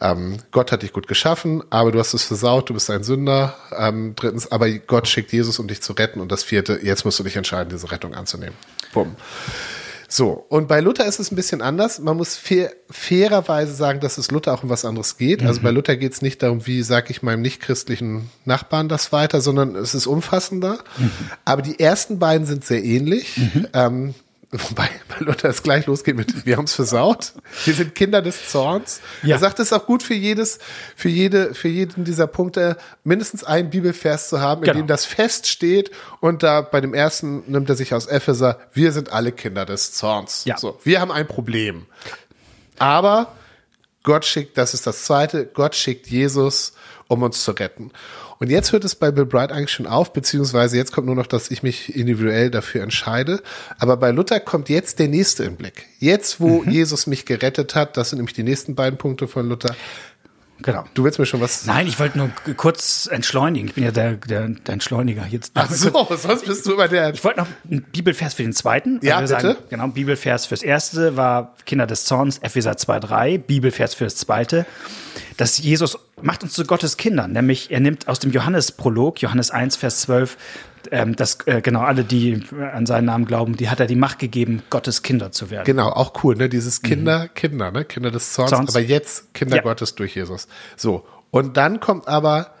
ähm, 0.00 0.38
Gott 0.50 0.72
hat 0.72 0.82
dich 0.82 0.92
gut 0.92 1.08
geschaffen, 1.08 1.62
aber 1.70 1.90
du 1.90 1.98
hast 1.98 2.14
es 2.14 2.24
versaut, 2.24 2.68
du 2.68 2.74
bist 2.74 2.90
ein 2.90 3.02
Sünder. 3.02 3.56
Ähm, 3.76 4.14
drittens, 4.14 4.50
aber 4.52 4.70
Gott 4.70 5.08
schickt 5.08 5.32
Jesus, 5.32 5.58
um 5.58 5.68
dich 5.68 5.82
zu 5.82 5.92
retten. 5.94 6.20
Und 6.20 6.30
das 6.30 6.44
vierte, 6.44 6.80
jetzt 6.82 7.04
musst 7.04 7.13
du 7.18 7.22
dich 7.22 7.36
entscheiden, 7.36 7.70
diese 7.70 7.90
Rettung 7.90 8.14
anzunehmen. 8.14 8.56
Bumm. 8.92 9.16
So, 10.06 10.46
und 10.48 10.68
bei 10.68 10.80
Luther 10.80 11.06
ist 11.06 11.18
es 11.18 11.32
ein 11.32 11.36
bisschen 11.36 11.60
anders. 11.60 11.98
Man 11.98 12.16
muss 12.16 12.36
fair, 12.36 12.70
fairerweise 12.88 13.74
sagen, 13.74 13.98
dass 13.98 14.16
es 14.16 14.30
Luther 14.30 14.54
auch 14.54 14.62
um 14.62 14.68
was 14.68 14.84
anderes 14.84 15.16
geht. 15.16 15.42
Also 15.42 15.60
bei 15.60 15.70
Luther 15.72 15.96
geht 15.96 16.12
es 16.12 16.22
nicht 16.22 16.40
darum, 16.40 16.66
wie 16.66 16.82
sage 16.82 17.10
ich 17.10 17.22
meinem 17.22 17.42
nichtchristlichen 17.42 18.30
Nachbarn 18.44 18.88
das 18.88 19.10
weiter, 19.10 19.40
sondern 19.40 19.74
es 19.74 19.92
ist 19.94 20.06
umfassender. 20.06 20.78
Aber 21.44 21.62
die 21.62 21.80
ersten 21.80 22.20
beiden 22.20 22.46
sind 22.46 22.64
sehr 22.64 22.84
ähnlich. 22.84 23.40
Ähm, 23.72 24.14
Wobei 24.56 24.88
bei 25.08 25.24
Luther 25.24 25.48
es 25.48 25.62
gleich 25.62 25.86
losgeht 25.86 26.14
mit, 26.16 26.46
wir 26.46 26.56
haben 26.56 26.64
es 26.64 26.74
versaut. 26.74 27.32
Wir 27.64 27.74
sind 27.74 27.94
Kinder 27.94 28.22
des 28.22 28.50
Zorns. 28.50 29.00
Ja. 29.22 29.36
Er 29.36 29.38
sagt 29.40 29.58
es 29.58 29.66
ist 29.68 29.72
auch 29.72 29.86
gut 29.86 30.02
für 30.02 30.14
jedes, 30.14 30.58
für 30.94 31.08
jede, 31.08 31.54
für 31.54 31.68
jeden 31.68 32.04
dieser 32.04 32.26
Punkte 32.28 32.76
mindestens 33.02 33.42
einen 33.42 33.70
Bibelvers 33.70 34.28
zu 34.28 34.40
haben, 34.40 34.62
in 34.62 34.66
Genau. 34.66 34.78
dem 34.82 34.86
das 34.86 35.04
feststeht. 35.06 35.90
Und 36.20 36.42
da 36.42 36.60
bei 36.60 36.80
dem 36.80 36.94
ersten 36.94 37.42
nimmt 37.50 37.68
er 37.68 37.74
sich 37.74 37.94
aus 37.94 38.06
Epheser, 38.06 38.58
wir 38.72 38.92
sind 38.92 39.12
alle 39.12 39.32
Kinder 39.32 39.64
des 39.66 39.92
Zorns. 39.92 40.44
Ja. 40.44 40.56
So, 40.56 40.78
wir 40.84 41.00
haben 41.00 41.10
ein 41.10 41.26
Problem. 41.26 41.86
Aber 42.78 43.32
Gott 44.04 44.24
schickt, 44.24 44.56
das 44.58 44.74
ist 44.74 44.86
das 44.86 45.04
zweite, 45.04 45.46
Gott 45.46 45.74
schickt 45.74 46.06
Jesus, 46.06 46.74
um 47.08 47.22
uns 47.22 47.42
zu 47.42 47.52
retten. 47.52 47.90
Und 48.44 48.50
jetzt 48.50 48.72
hört 48.72 48.84
es 48.84 48.94
bei 48.94 49.10
Bill 49.10 49.24
Bright 49.24 49.52
eigentlich 49.52 49.70
schon 49.70 49.86
auf, 49.86 50.12
beziehungsweise 50.12 50.76
jetzt 50.76 50.92
kommt 50.92 51.06
nur 51.06 51.16
noch, 51.16 51.26
dass 51.26 51.50
ich 51.50 51.62
mich 51.62 51.96
individuell 51.96 52.50
dafür 52.50 52.82
entscheide. 52.82 53.40
Aber 53.78 53.96
bei 53.96 54.10
Luther 54.10 54.38
kommt 54.38 54.68
jetzt 54.68 54.98
der 54.98 55.08
nächste 55.08 55.44
im 55.44 55.56
Blick. 55.56 55.86
Jetzt, 55.98 56.42
wo 56.42 56.62
Jesus 56.62 57.06
mich 57.06 57.24
gerettet 57.24 57.74
hat, 57.74 57.96
das 57.96 58.10
sind 58.10 58.18
nämlich 58.18 58.34
die 58.34 58.42
nächsten 58.42 58.74
beiden 58.74 58.98
Punkte 58.98 59.28
von 59.28 59.48
Luther. 59.48 59.74
Genau. 60.62 60.84
Du 60.94 61.04
willst 61.04 61.18
mir 61.18 61.26
schon 61.26 61.40
was 61.40 61.66
Nein, 61.66 61.86
ich 61.86 61.98
wollte 61.98 62.18
nur 62.18 62.30
kurz 62.56 63.08
entschleunigen. 63.10 63.68
Ich 63.68 63.74
bin 63.74 63.84
ja 63.84 63.90
der, 63.90 64.12
der, 64.12 64.48
der 64.48 64.72
Entschleuniger 64.72 65.26
jetzt. 65.28 65.52
Ach 65.54 65.70
so, 65.70 66.06
sonst 66.16 66.46
bist 66.46 66.66
du 66.66 66.74
immer 66.74 66.88
der. 66.88 67.12
Ich 67.12 67.24
wollte 67.24 67.40
noch 67.40 67.48
einen 67.68 67.82
Bibelvers 67.82 68.34
für 68.34 68.42
den 68.44 68.52
zweiten. 68.52 69.00
Ja, 69.02 69.18
Also 69.18 69.34
wir 69.34 69.36
bitte. 69.36 69.54
Sagen, 69.54 69.66
genau, 69.70 69.88
Bibelvers 69.88 70.46
fürs 70.46 70.62
erste 70.62 71.16
war 71.16 71.54
Kinder 71.66 71.86
des 71.86 72.04
Zorns, 72.04 72.38
Epheser 72.38 72.72
2,3. 72.72 73.38
Bibelvers 73.38 73.94
fürs 73.94 74.16
zweite. 74.16 74.64
Dass 75.36 75.58
Jesus 75.58 75.98
macht 76.22 76.42
uns 76.44 76.52
zu 76.52 76.64
Gottes 76.64 76.96
Kindern, 76.96 77.32
nämlich 77.32 77.70
er 77.70 77.80
nimmt 77.80 78.06
aus 78.08 78.20
dem 78.20 78.30
Johannesprolog, 78.30 79.20
Johannes 79.20 79.50
1, 79.50 79.76
Vers 79.76 80.02
12, 80.02 80.36
ähm, 80.94 81.16
dass 81.16 81.38
äh, 81.46 81.60
genau 81.60 81.80
alle, 81.80 82.04
die 82.04 82.40
an 82.72 82.86
seinen 82.86 83.06
Namen 83.06 83.24
glauben, 83.24 83.56
die 83.56 83.68
hat 83.68 83.80
er 83.80 83.86
die 83.86 83.96
Macht 83.96 84.20
gegeben, 84.20 84.62
Gottes 84.70 85.02
Kinder 85.02 85.32
zu 85.32 85.50
werden. 85.50 85.64
Genau, 85.64 85.88
auch 85.88 86.22
cool, 86.22 86.36
ne? 86.36 86.48
Dieses 86.48 86.82
Kinder, 86.82 87.26
Kinder, 87.28 87.72
ne? 87.72 87.84
Kinder 87.84 88.12
des 88.12 88.32
Zorns, 88.32 88.50
Zorns. 88.50 88.70
aber 88.70 88.84
jetzt 88.84 89.34
Kinder 89.34 89.56
Ja. 89.56 89.62
Gottes 89.62 89.96
durch 89.96 90.14
Jesus. 90.14 90.46
So. 90.76 91.04
Und 91.32 91.56
dann 91.56 91.80
kommt 91.80 92.06
aber, 92.06 92.54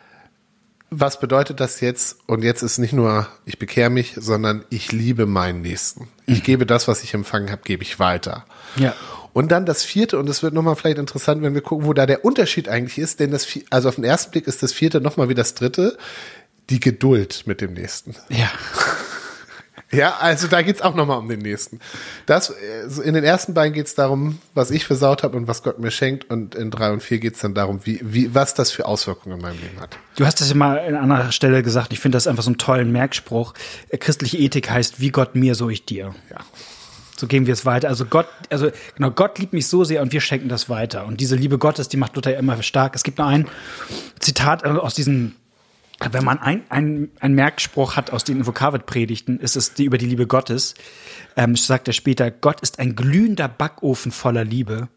was 0.90 1.20
bedeutet 1.20 1.60
das 1.60 1.80
jetzt? 1.80 2.18
Und 2.26 2.42
jetzt 2.42 2.62
ist 2.62 2.78
nicht 2.78 2.92
nur, 2.92 3.28
ich 3.44 3.60
bekehre 3.60 3.88
mich, 3.88 4.14
sondern 4.16 4.64
ich 4.68 4.90
liebe 4.90 5.26
meinen 5.26 5.62
Nächsten. 5.62 6.08
Ich 6.26 6.42
gebe 6.42 6.66
das, 6.66 6.88
was 6.88 7.04
ich 7.04 7.14
empfangen 7.14 7.52
habe, 7.52 7.62
gebe 7.64 7.84
ich 7.84 8.00
weiter. 8.00 8.44
Ja. 8.76 8.94
Und 9.32 9.52
dann 9.52 9.64
das 9.66 9.84
vierte, 9.84 10.18
und 10.18 10.28
es 10.28 10.42
wird 10.42 10.54
nochmal 10.54 10.76
vielleicht 10.76 10.98
interessant, 10.98 11.42
wenn 11.42 11.54
wir 11.54 11.60
gucken, 11.60 11.86
wo 11.86 11.92
da 11.92 12.06
der 12.06 12.24
Unterschied 12.24 12.68
eigentlich 12.68 12.98
ist, 12.98 13.20
denn 13.20 13.30
das, 13.30 13.46
also 13.70 13.88
auf 13.88 13.94
den 13.96 14.04
ersten 14.04 14.32
Blick 14.32 14.46
ist 14.46 14.62
das 14.62 14.72
vierte 14.72 15.00
nochmal 15.00 15.28
wie 15.28 15.34
das 15.34 15.54
dritte, 15.54 15.96
die 16.70 16.80
Geduld 16.80 17.44
mit 17.46 17.60
dem 17.60 17.74
Nächsten. 17.74 18.14
Ja. 18.28 18.50
Ja, 19.94 20.16
also 20.18 20.48
da 20.48 20.62
geht's 20.62 20.82
auch 20.82 20.94
nochmal 20.94 21.18
um 21.18 21.28
den 21.28 21.40
nächsten. 21.40 21.78
Das, 22.26 22.50
äh, 22.50 23.02
in 23.04 23.14
den 23.14 23.24
ersten 23.24 23.54
beiden 23.54 23.72
geht's 23.72 23.94
darum, 23.94 24.38
was 24.52 24.70
ich 24.70 24.86
versaut 24.86 25.22
habe 25.22 25.36
und 25.36 25.46
was 25.46 25.62
Gott 25.62 25.78
mir 25.78 25.90
schenkt. 25.90 26.30
Und 26.30 26.54
in 26.54 26.70
drei 26.70 26.90
und 26.90 27.02
vier 27.02 27.18
geht's 27.18 27.40
dann 27.40 27.54
darum, 27.54 27.80
wie, 27.84 28.00
wie, 28.02 28.34
was 28.34 28.54
das 28.54 28.70
für 28.70 28.86
Auswirkungen 28.86 29.36
in 29.36 29.42
meinem 29.42 29.60
Leben 29.60 29.80
hat. 29.80 29.96
Du 30.16 30.26
hast 30.26 30.40
das 30.40 30.48
ja 30.48 30.56
mal 30.56 30.78
an 30.78 30.96
anderer 30.96 31.32
Stelle 31.32 31.62
gesagt. 31.62 31.92
Ich 31.92 32.00
finde 32.00 32.16
das 32.16 32.26
einfach 32.26 32.42
so 32.42 32.50
einen 32.50 32.58
tollen 32.58 32.92
Merkspruch. 32.92 33.54
Äh, 33.88 33.98
Christliche 33.98 34.38
Ethik 34.38 34.70
heißt, 34.70 35.00
wie 35.00 35.10
Gott 35.10 35.34
mir, 35.34 35.54
so 35.54 35.70
ich 35.70 35.84
dir. 35.84 36.14
Ja. 36.30 36.38
So 37.16 37.28
gehen 37.28 37.46
wir 37.46 37.52
es 37.52 37.64
weiter. 37.64 37.88
Also 37.88 38.06
Gott, 38.06 38.26
also 38.50 38.70
genau, 38.96 39.10
Gott 39.10 39.38
liebt 39.38 39.52
mich 39.52 39.68
so 39.68 39.84
sehr 39.84 40.02
und 40.02 40.12
wir 40.12 40.20
schenken 40.20 40.48
das 40.48 40.68
weiter. 40.68 41.06
Und 41.06 41.20
diese 41.20 41.36
Liebe 41.36 41.58
Gottes, 41.58 41.88
die 41.88 41.96
macht 41.96 42.16
Luther 42.16 42.32
ja 42.32 42.38
immer 42.38 42.60
stark. 42.62 42.96
Es 42.96 43.04
gibt 43.04 43.18
noch 43.18 43.26
ein 43.26 43.46
Zitat 44.18 44.64
äh, 44.64 44.68
aus 44.68 44.94
diesen, 44.94 45.36
wenn 46.12 46.24
man 46.24 46.38
ein, 46.38 46.62
ein, 46.68 47.10
ein 47.20 47.34
Merkspruch 47.34 47.96
hat 47.96 48.10
aus 48.12 48.24
den 48.24 48.46
Vokavit-Predigten, 48.46 49.38
ist 49.40 49.56
es 49.56 49.74
die 49.74 49.84
über 49.84 49.98
die 49.98 50.06
Liebe 50.06 50.26
Gottes. 50.26 50.74
Ähm, 51.36 51.56
sagt 51.56 51.88
er 51.88 51.94
später, 51.94 52.30
Gott 52.30 52.60
ist 52.60 52.78
ein 52.78 52.94
glühender 52.96 53.48
Backofen 53.48 54.12
voller 54.12 54.44
Liebe, 54.44 54.88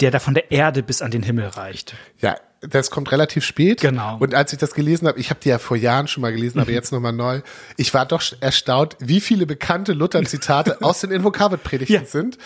der 0.00 0.10
da 0.10 0.18
von 0.18 0.34
der 0.34 0.50
Erde 0.50 0.82
bis 0.82 1.02
an 1.02 1.10
den 1.10 1.22
Himmel 1.22 1.46
reicht. 1.48 1.94
Ja, 2.20 2.36
das 2.60 2.90
kommt 2.90 3.12
relativ 3.12 3.44
spät. 3.44 3.80
Genau. 3.80 4.16
Und 4.18 4.34
als 4.34 4.52
ich 4.52 4.58
das 4.58 4.74
gelesen 4.74 5.06
habe, 5.08 5.18
ich 5.20 5.30
habe 5.30 5.40
die 5.42 5.48
ja 5.50 5.58
vor 5.58 5.76
Jahren 5.76 6.08
schon 6.08 6.22
mal 6.22 6.32
gelesen, 6.32 6.58
aber 6.58 6.70
jetzt 6.70 6.90
nochmal 6.92 7.12
neu, 7.12 7.42
ich 7.76 7.92
war 7.94 8.06
doch 8.06 8.22
erstaunt, 8.40 8.96
wie 8.98 9.20
viele 9.20 9.46
bekannte 9.46 9.92
Luther-Zitate 9.92 10.78
aus 10.82 11.00
den 11.00 11.10
Invokavit-Predigten 11.12 11.94
Ja. 11.94 12.04
sind. 12.04 12.38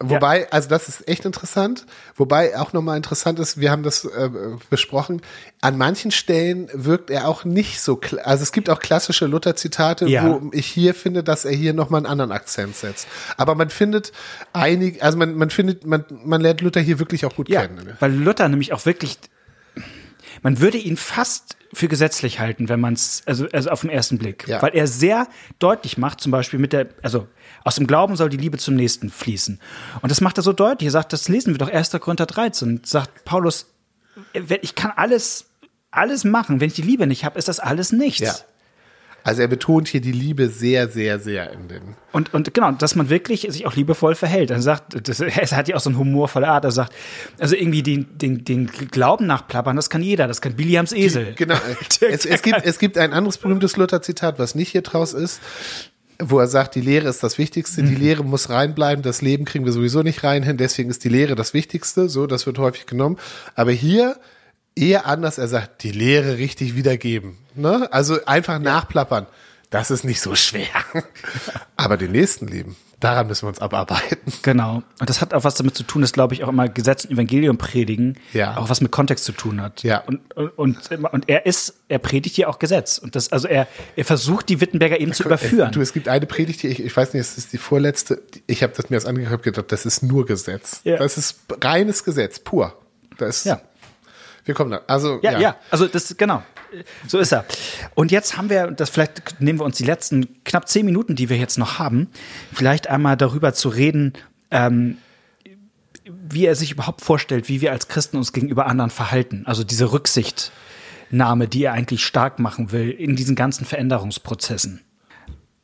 Wobei, 0.00 0.48
also 0.52 0.68
das 0.68 0.88
ist 0.88 1.08
echt 1.08 1.24
interessant. 1.24 1.84
Wobei 2.14 2.56
auch 2.56 2.72
nochmal 2.72 2.96
interessant 2.96 3.40
ist, 3.40 3.58
wir 3.60 3.72
haben 3.72 3.82
das 3.82 4.04
äh, 4.04 4.30
besprochen, 4.70 5.22
an 5.60 5.76
manchen 5.76 6.12
Stellen 6.12 6.68
wirkt 6.72 7.10
er 7.10 7.26
auch 7.26 7.44
nicht 7.44 7.80
so, 7.80 8.00
also 8.22 8.42
es 8.44 8.52
gibt 8.52 8.70
auch 8.70 8.78
klassische 8.78 9.26
Luther-Zitate, 9.26 10.06
Ja. 10.06 10.24
wo 10.40 10.50
ich 10.52 10.66
hier 10.66 10.94
finde, 10.94 11.24
dass 11.24 11.44
er 11.44 11.50
hier 11.50 11.72
nochmal 11.74 11.98
einen 11.98 12.06
anderen 12.06 12.30
Akzent 12.30 12.76
setzt. 12.76 13.08
Aber 13.36 13.56
man 13.56 13.70
findet 13.70 14.12
einig, 14.52 15.02
also 15.02 15.18
man, 15.18 15.34
man 15.34 15.50
findet, 15.50 15.84
man, 15.84 16.04
man 16.24 16.40
lernt 16.42 16.60
Luther 16.60 16.80
hier 16.80 17.00
wirklich 17.00 17.24
auch 17.26 17.34
gut 17.34 17.48
Ja, 17.48 17.66
kennen. 17.66 17.96
weil 17.98 18.12
Luther 18.12 18.48
nämlich 18.48 18.72
auch 18.72 18.86
wirklich, 18.86 19.18
man 20.42 20.60
würde 20.60 20.78
ihn 20.78 20.96
fast 20.96 21.56
für 21.72 21.88
gesetzlich 21.88 22.38
halten, 22.40 22.68
wenn 22.68 22.80
man 22.80 22.94
es, 22.94 23.22
also, 23.26 23.46
also 23.52 23.70
auf 23.70 23.80
den 23.82 23.90
ersten 23.90 24.16
Blick, 24.18 24.46
Ja. 24.46 24.62
weil 24.62 24.74
er 24.76 24.86
sehr 24.86 25.26
deutlich 25.58 25.98
macht, 25.98 26.20
zum 26.20 26.30
Beispiel 26.32 26.58
mit 26.60 26.72
der, 26.72 26.86
also 27.02 27.26
aus 27.64 27.76
dem 27.76 27.86
Glauben 27.86 28.16
soll 28.16 28.28
die 28.28 28.36
Liebe 28.36 28.58
zum 28.58 28.74
Nächsten 28.74 29.10
fließen. 29.10 29.60
Und 30.00 30.10
das 30.10 30.20
macht 30.20 30.38
er 30.38 30.42
so 30.42 30.52
deutlich. 30.52 30.88
Er 30.88 30.92
sagt, 30.92 31.12
das 31.12 31.28
lesen 31.28 31.54
wir 31.54 31.58
doch 31.58 31.70
1. 31.70 31.90
Korinther 32.00 32.26
13. 32.26 32.82
Sagt 32.84 33.24
Paulus, 33.24 33.66
ich 34.62 34.74
kann 34.74 34.92
alles, 34.96 35.46
alles 35.90 36.24
machen. 36.24 36.60
Wenn 36.60 36.68
ich 36.68 36.74
die 36.74 36.82
Liebe 36.82 37.06
nicht 37.06 37.24
habe, 37.24 37.38
ist 37.38 37.48
das 37.48 37.60
alles 37.60 37.92
nichts. 37.92 38.20
Ja. 38.20 38.34
Also 39.24 39.42
er 39.42 39.48
betont 39.48 39.88
hier 39.88 40.00
die 40.00 40.12
Liebe 40.12 40.48
sehr, 40.48 40.88
sehr, 40.88 41.18
sehr 41.18 41.52
in 41.52 41.68
den. 41.68 41.82
Und, 42.12 42.32
und 42.32 42.54
genau, 42.54 42.70
dass 42.72 42.94
man 42.94 43.10
wirklich 43.10 43.42
sich 43.50 43.66
auch 43.66 43.74
liebevoll 43.76 44.14
verhält. 44.14 44.50
Er 44.50 44.62
sagt, 44.62 45.06
das, 45.08 45.20
er 45.20 45.30
hat 45.50 45.68
ja 45.68 45.76
auch 45.76 45.80
so 45.80 45.90
eine 45.90 45.98
humorvolle 45.98 46.48
Art. 46.48 46.64
Er 46.64 46.70
sagt, 46.70 46.94
also 47.38 47.54
irgendwie 47.54 47.82
den, 47.82 48.16
den, 48.16 48.44
den 48.44 48.68
Glauben 48.68 49.26
nachplappern, 49.26 49.76
das 49.76 49.90
kann 49.90 50.02
jeder. 50.02 50.28
Das 50.28 50.40
kann 50.40 50.54
Biliams 50.54 50.92
Esel. 50.92 51.34
Genau. 51.34 51.56
Der- 52.00 52.10
es, 52.10 52.24
es, 52.24 52.40
gibt, 52.40 52.64
es 52.64 52.78
gibt 52.78 52.96
ein 52.96 53.12
anderes 53.12 53.36
berühmtes 53.36 53.76
Luther-Zitat, 53.76 54.38
was 54.38 54.54
nicht 54.54 54.70
hier 54.70 54.82
draus 54.82 55.12
ist, 55.12 55.40
wo 56.20 56.40
er 56.40 56.48
sagt, 56.48 56.74
die 56.74 56.80
Lehre 56.80 57.08
ist 57.08 57.22
das 57.22 57.38
Wichtigste, 57.38 57.82
die 57.82 57.94
Lehre 57.94 58.24
muss 58.24 58.50
reinbleiben, 58.50 59.02
das 59.02 59.22
Leben 59.22 59.44
kriegen 59.44 59.64
wir 59.64 59.72
sowieso 59.72 60.02
nicht 60.02 60.24
rein 60.24 60.42
hin, 60.42 60.56
deswegen 60.56 60.90
ist 60.90 61.04
die 61.04 61.08
Lehre 61.08 61.36
das 61.36 61.54
Wichtigste, 61.54 62.08
so, 62.08 62.26
das 62.26 62.44
wird 62.44 62.58
häufig 62.58 62.86
genommen. 62.86 63.18
Aber 63.54 63.70
hier 63.70 64.16
eher 64.74 65.06
anders, 65.06 65.38
er 65.38 65.48
sagt, 65.48 65.82
die 65.82 65.92
Lehre 65.92 66.38
richtig 66.38 66.74
wiedergeben. 66.74 67.36
Ne? 67.54 67.88
Also 67.92 68.24
einfach 68.26 68.58
nachplappern. 68.58 69.26
Das 69.70 69.90
ist 69.90 70.04
nicht 70.04 70.20
so 70.20 70.34
schwer. 70.34 70.66
Aber 71.76 71.96
den 71.96 72.12
nächsten 72.12 72.48
lieben, 72.48 72.76
daran 73.00 73.26
müssen 73.26 73.44
wir 73.44 73.48
uns 73.48 73.60
abarbeiten. 73.60 74.18
Genau. 74.42 74.82
Und 75.00 75.10
das 75.10 75.20
hat 75.20 75.34
auch 75.34 75.44
was 75.44 75.54
damit 75.56 75.76
zu 75.76 75.82
tun, 75.82 76.02
dass, 76.02 76.12
glaube 76.12 76.32
ich, 76.34 76.42
auch 76.44 76.48
immer 76.48 76.68
Gesetz 76.68 77.04
und 77.04 77.10
Evangelium 77.12 77.58
predigen, 77.58 78.16
Ja. 78.32 78.56
auch 78.56 78.68
was 78.70 78.80
mit 78.80 78.90
Kontext 78.90 79.24
zu 79.24 79.32
tun 79.32 79.60
hat. 79.60 79.82
Ja. 79.82 79.98
Und, 80.06 80.20
und, 80.36 80.90
und, 80.90 81.28
er 81.28 81.44
ist, 81.46 81.74
er 81.88 81.98
predigt 81.98 82.36
hier 82.36 82.48
auch 82.48 82.58
Gesetz. 82.58 82.98
Und 82.98 83.14
das, 83.16 83.30
also 83.32 83.46
er, 83.48 83.66
er 83.96 84.04
versucht, 84.04 84.48
die 84.48 84.60
Wittenberger 84.60 85.00
eben 85.00 85.12
zu 85.12 85.24
überführen. 85.24 85.68
Es, 85.68 85.74
du, 85.74 85.80
es 85.80 85.92
gibt 85.92 86.08
eine 86.08 86.26
Predigt, 86.26 86.62
die 86.62 86.68
ich, 86.68 86.80
ich 86.80 86.96
weiß 86.96 87.12
nicht, 87.14 87.20
es 87.20 87.36
ist 87.36 87.52
die 87.52 87.58
vorletzte. 87.58 88.22
Ich 88.46 88.62
habe 88.62 88.72
das 88.76 88.90
mir 88.90 88.96
das 88.96 89.06
angehört, 89.06 89.42
gedacht, 89.42 89.70
das 89.70 89.84
ist 89.86 90.02
nur 90.02 90.24
Gesetz. 90.26 90.80
Ja. 90.84 90.96
Das 90.96 91.18
ist 91.18 91.40
reines 91.62 92.04
Gesetz, 92.04 92.38
pur. 92.38 92.74
Da 93.18 93.26
ist, 93.26 93.44
Ja. 93.44 93.60
Wir 94.44 94.54
kommen 94.54 94.70
da. 94.70 94.80
Also 94.86 95.18
Ja, 95.22 95.38
ja, 95.38 95.56
also 95.70 95.86
das 95.86 96.16
genau. 96.16 96.42
So 97.06 97.18
ist 97.18 97.32
er. 97.32 97.44
Und 97.94 98.10
jetzt 98.10 98.36
haben 98.36 98.50
wir, 98.50 98.70
das 98.70 98.90
vielleicht 98.90 99.40
nehmen 99.40 99.58
wir 99.60 99.64
uns 99.64 99.76
die 99.76 99.84
letzten 99.84 100.42
knapp 100.44 100.68
zehn 100.68 100.84
Minuten, 100.84 101.16
die 101.16 101.28
wir 101.28 101.36
jetzt 101.36 101.58
noch 101.58 101.78
haben, 101.78 102.08
vielleicht 102.52 102.88
einmal 102.88 103.16
darüber 103.16 103.54
zu 103.54 103.68
reden, 103.68 104.12
ähm, 104.50 104.98
wie 106.04 106.46
er 106.46 106.54
sich 106.54 106.70
überhaupt 106.70 107.02
vorstellt, 107.02 107.48
wie 107.48 107.60
wir 107.60 107.72
als 107.72 107.88
Christen 107.88 108.16
uns 108.16 108.32
gegenüber 108.32 108.66
anderen 108.66 108.90
verhalten. 108.90 109.42
Also 109.46 109.64
diese 109.64 109.92
Rücksichtnahme, 109.92 111.48
die 111.48 111.64
er 111.64 111.72
eigentlich 111.72 112.04
stark 112.04 112.38
machen 112.38 112.72
will 112.72 112.90
in 112.90 113.16
diesen 113.16 113.34
ganzen 113.34 113.64
Veränderungsprozessen. 113.64 114.82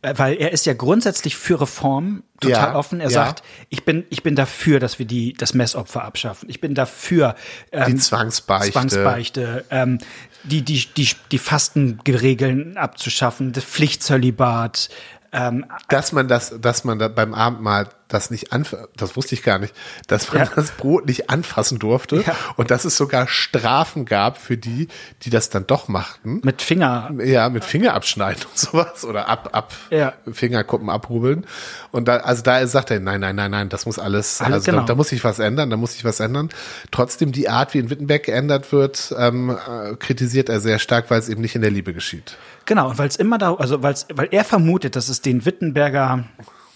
Äh, 0.04 0.18
Weil 0.18 0.36
er 0.36 0.52
ist 0.52 0.66
ja 0.66 0.74
grundsätzlich 0.74 1.36
für 1.36 1.60
Reform 1.60 2.22
total 2.40 2.72
Ja, 2.72 2.74
offen. 2.74 3.00
Er 3.00 3.10
ja. 3.10 3.24
sagt, 3.24 3.42
ich 3.70 3.84
bin, 3.84 4.04
ich 4.10 4.22
bin 4.22 4.36
dafür, 4.36 4.78
dass 4.78 4.98
wir 4.98 5.06
die, 5.06 5.32
das 5.32 5.54
Messopfer 5.54 6.04
abschaffen. 6.04 6.48
Ich 6.50 6.60
bin 6.60 6.74
dafür, 6.74 7.34
ähm, 7.72 7.86
Die 7.86 7.96
Zwangsbeichte. 7.96 8.72
Zwangsbeichte, 8.72 9.64
ähm, 9.70 9.98
die, 10.44 10.62
die, 10.62 10.86
die, 10.94 11.08
die 11.30 11.38
Fastenregeln 11.38 12.76
abzuschaffen, 12.76 13.52
das 13.52 13.64
Pflichtzölibat, 13.64 14.90
ähm, 15.32 15.66
Dass 15.88 16.12
man 16.12 16.28
das, 16.28 16.54
dass 16.60 16.84
man 16.84 17.00
da 17.00 17.08
beim 17.08 17.34
Abendmahl 17.34 17.88
das 18.08 18.30
nicht 18.30 18.52
anf 18.52 18.76
das 18.96 19.16
wusste 19.16 19.34
ich 19.34 19.42
gar 19.42 19.58
nicht, 19.58 19.74
dass 20.08 20.32
man 20.32 20.42
Ja. 20.44 20.50
das 20.54 20.72
Brot 20.72 21.06
nicht 21.06 21.30
anfassen 21.30 21.78
durfte 21.78 22.22
Ja. 22.26 22.36
und 22.56 22.70
dass 22.70 22.84
es 22.84 22.96
sogar 22.96 23.26
Strafen 23.28 24.04
gab 24.04 24.38
für 24.38 24.56
die, 24.56 24.88
die 25.22 25.30
das 25.30 25.48
dann 25.50 25.66
doch 25.66 25.88
machten. 25.88 26.40
mit 26.44 26.62
Finger. 26.62 27.10
Ja, 27.24 27.48
mit 27.48 27.64
Finger 27.64 27.94
abschneiden 27.94 28.42
und 28.44 28.58
sowas 28.58 29.04
oder 29.04 29.28
ab, 29.28 29.50
ab, 29.52 29.72
Ja. 29.90 30.12
Fingerkuppen 30.30 30.90
abrubbeln. 30.90 31.46
Und 31.92 32.08
da, 32.08 32.16
also 32.18 32.42
da 32.42 32.66
sagt 32.66 32.90
er, 32.90 33.00
nein, 33.00 33.20
nein, 33.20 33.36
nein, 33.36 33.50
nein, 33.50 33.68
das 33.68 33.86
muss 33.86 33.98
alles, 33.98 34.40
Alles, 34.40 34.54
also 34.54 34.66
genau. 34.70 34.80
da, 34.82 34.86
da 34.88 34.94
muss 34.94 35.08
sich 35.08 35.24
was 35.24 35.38
ändern, 35.38 35.70
da 35.70 35.76
muss 35.76 35.92
sich 35.94 36.04
was 36.04 36.20
ändern. 36.20 36.50
Trotzdem 36.90 37.32
die 37.32 37.48
Art, 37.48 37.74
wie 37.74 37.78
in 37.78 37.90
Wittenberg 37.90 38.22
geändert 38.24 38.70
wird, 38.72 39.14
ähm, 39.18 39.50
äh, 39.50 39.96
kritisiert 39.96 40.48
er 40.48 40.60
sehr 40.60 40.78
stark, 40.78 41.10
weil 41.10 41.18
es 41.18 41.28
eben 41.28 41.40
nicht 41.40 41.54
in 41.54 41.62
der 41.62 41.70
Liebe 41.70 41.94
geschieht. 41.94 42.36
Genau, 42.66 42.90
und 42.90 42.98
weil 42.98 43.08
es 43.08 43.16
immer 43.16 43.38
da, 43.38 43.54
also 43.54 43.82
weil's, 43.82 44.06
weil 44.14 44.28
er 44.30 44.44
vermutet, 44.44 44.96
dass 44.96 45.08
es 45.08 45.20
den 45.20 45.44
Wittenberger 45.44 46.24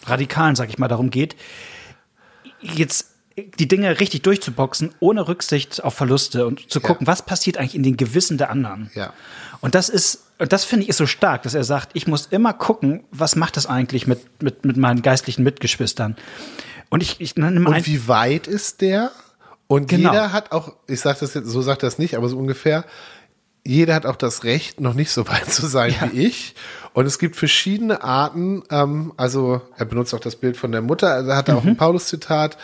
Radikalen, 0.07 0.57
sag 0.57 0.69
ich 0.69 0.79
mal, 0.79 0.89
darum 0.89 1.11
geht, 1.11 1.37
jetzt 2.61 3.13
die 3.37 3.69
Dinge 3.69 4.01
richtig 4.01 4.23
durchzuboxen, 4.23 4.91
ohne 5.01 5.29
Rücksicht 5.29 5.83
auf 5.85 5.95
Verluste 5.95 6.47
und 6.47 6.71
zu 6.71 6.81
gucken, 6.81 7.07
was 7.07 7.23
passiert 7.23 7.57
eigentlich 7.57 7.75
in 7.77 7.83
den 7.83 7.97
Gewissen 7.97 8.39
der 8.39 8.51
anderen. 8.51 8.91
Ja. 8.95 9.13
Und 9.61 9.75
das 9.75 9.89
ist, 9.89 10.25
und 10.39 10.53
das 10.53 10.65
finde 10.65 10.85
ich 10.85 10.89
ist 10.89 10.97
so 10.97 11.07
stark, 11.07 11.43
dass 11.43 11.55
er 11.55 11.65
sagt, 11.65 11.91
ich 11.95 12.07
muss 12.07 12.27
immer 12.27 12.53
gucken, 12.53 13.05
was 13.11 13.37
macht 13.37 13.57
das 13.57 13.67
eigentlich 13.67 14.07
mit, 14.07 14.43
mit, 14.43 14.65
mit 14.65 14.77
meinen 14.77 15.03
geistlichen 15.03 15.43
Mitgeschwistern. 15.45 16.17
Und 16.91 17.03
ich, 17.03 17.21
ich 17.21 17.37
nenne 17.37 17.61
mal 17.61 17.77
Und 17.77 17.87
wie 17.87 18.09
weit 18.09 18.47
ist 18.47 18.81
der? 18.81 19.13
Und 19.67 19.89
Genau. 19.89 20.11
jeder 20.11 20.33
hat 20.33 20.53
auch, 20.53 20.75
ich 20.87 21.01
sage 21.01 21.19
das 21.21 21.35
jetzt, 21.35 21.49
so 21.49 21.61
sagt 21.61 21.83
er 21.83 21.89
es 21.89 21.99
nicht, 21.99 22.17
aber 22.17 22.29
so 22.29 22.39
ungefähr, 22.39 22.85
jeder 23.69 23.95
hat 23.95 24.07
auch 24.07 24.17
das 24.17 24.45
Recht, 24.45 24.81
noch 24.81 24.95
nicht 24.95 25.11
so 25.11 25.27
weit 25.29 25.51
zu 25.53 25.67
sein 25.67 25.95
Ja. 26.01 26.11
wie 26.13 26.27
ich. 26.27 26.55
Und 26.95 27.07
es 27.07 27.19
gibt 27.19 27.37
verschiedene 27.37 28.03
Arten, 28.03 28.63
ähm, 28.71 29.13
also 29.17 29.61
er 29.77 29.85
benutzt 29.85 30.15
auch 30.15 30.21
das 30.21 30.37
Bild 30.37 30.57
von 30.57 30.73
der 30.73 30.83
Mutter, 30.83 31.23
da 31.23 31.37
hat 31.37 31.49
er 31.49 31.57
auch 31.59 31.63
Mhm. 31.65 31.71
ein 31.71 31.77
Paulus-Zitat. 31.77 32.57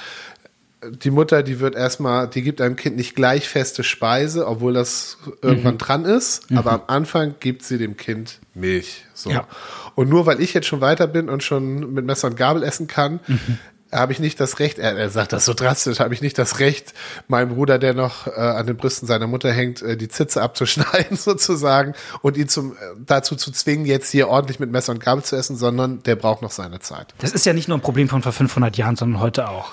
Die 1.03 1.11
Mutter, 1.11 1.43
die 1.43 1.61
wird 1.61 1.75
erstmal, 1.77 2.29
die 2.29 2.43
gibt 2.43 2.61
einem 2.61 2.77
Kind 2.77 2.97
nicht 2.97 3.15
gleich 3.15 3.49
feste 3.49 3.83
Speise, 3.85 4.47
obwohl 4.47 4.73
das 4.75 5.17
Mhm. 5.25 5.33
irgendwann 5.43 5.79
dran 5.79 6.05
ist. 6.05 6.43
Aber 6.55 6.73
am 6.73 6.83
Anfang 6.89 7.37
gibt 7.41 7.63
sie 7.65 7.79
dem 7.79 7.97
Kind 7.97 8.39
Milch. 8.55 9.05
So. 9.15 9.31
Ja. 9.31 9.47
Und 9.95 10.11
nur 10.11 10.27
weil 10.27 10.41
ich 10.43 10.53
jetzt 10.53 10.67
schon 10.67 10.81
weiter 10.83 11.07
bin 11.07 11.29
und 11.31 11.43
schon 11.43 11.95
mit 11.95 12.05
Messer 12.05 12.27
und 12.29 12.37
Gabel 12.37 12.63
essen 12.63 12.87
kann, 12.87 13.21
Mhm. 13.27 13.59
Habe 13.95 14.13
ich 14.13 14.19
nicht 14.19 14.39
das 14.41 14.59
Recht, 14.59 14.79
er, 14.79 14.97
er 14.97 15.11
sagt 15.11 15.33
das 15.33 15.45
so 15.45 15.55
drastisch, 15.55 16.01
habe 16.01 16.15
ich 16.15 16.21
nicht 16.21 16.39
das 16.39 16.59
Recht, 16.59 16.95
meinem 17.29 17.55
Bruder, 17.55 17.79
der 17.79 17.95
noch 17.95 18.27
äh, 18.27 18.31
an 18.33 18.67
den 18.67 18.77
Brüsten 18.77 19.07
seiner 19.07 19.27
Mutter 19.27 19.53
hängt, 19.53 19.83
äh, 19.83 19.97
die 19.97 20.09
Zitze 20.09 20.43
abzuschneiden 20.43 21.17
sozusagen 21.17 21.95
und 22.23 22.37
ihn 22.37 22.49
zum, 22.49 22.73
äh, 22.73 22.77
dazu 23.07 23.37
zu 23.37 23.51
zwingen, 23.53 23.87
jetzt 23.87 24.11
hier 24.11 24.29
ordentlich 24.29 24.61
mit 24.61 24.71
Messer 24.71 24.93
und 24.93 25.01
Gabel 25.01 25.25
zu 25.25 25.37
essen, 25.37 25.57
sondern 25.57 26.03
der 26.03 26.17
braucht 26.17 26.43
noch 26.43 26.51
seine 26.51 26.81
Zeit. 26.81 27.15
Das 27.19 27.33
ist 27.33 27.47
ja 27.47 27.53
nicht 27.53 27.69
nur 27.69 27.79
ein 27.79 27.83
Problem 27.83 28.09
von 28.09 28.23
vor 28.23 28.33
500 28.33 28.77
Jahren, 28.77 28.97
sondern 28.97 29.21
heute 29.21 29.49
auch. 29.49 29.73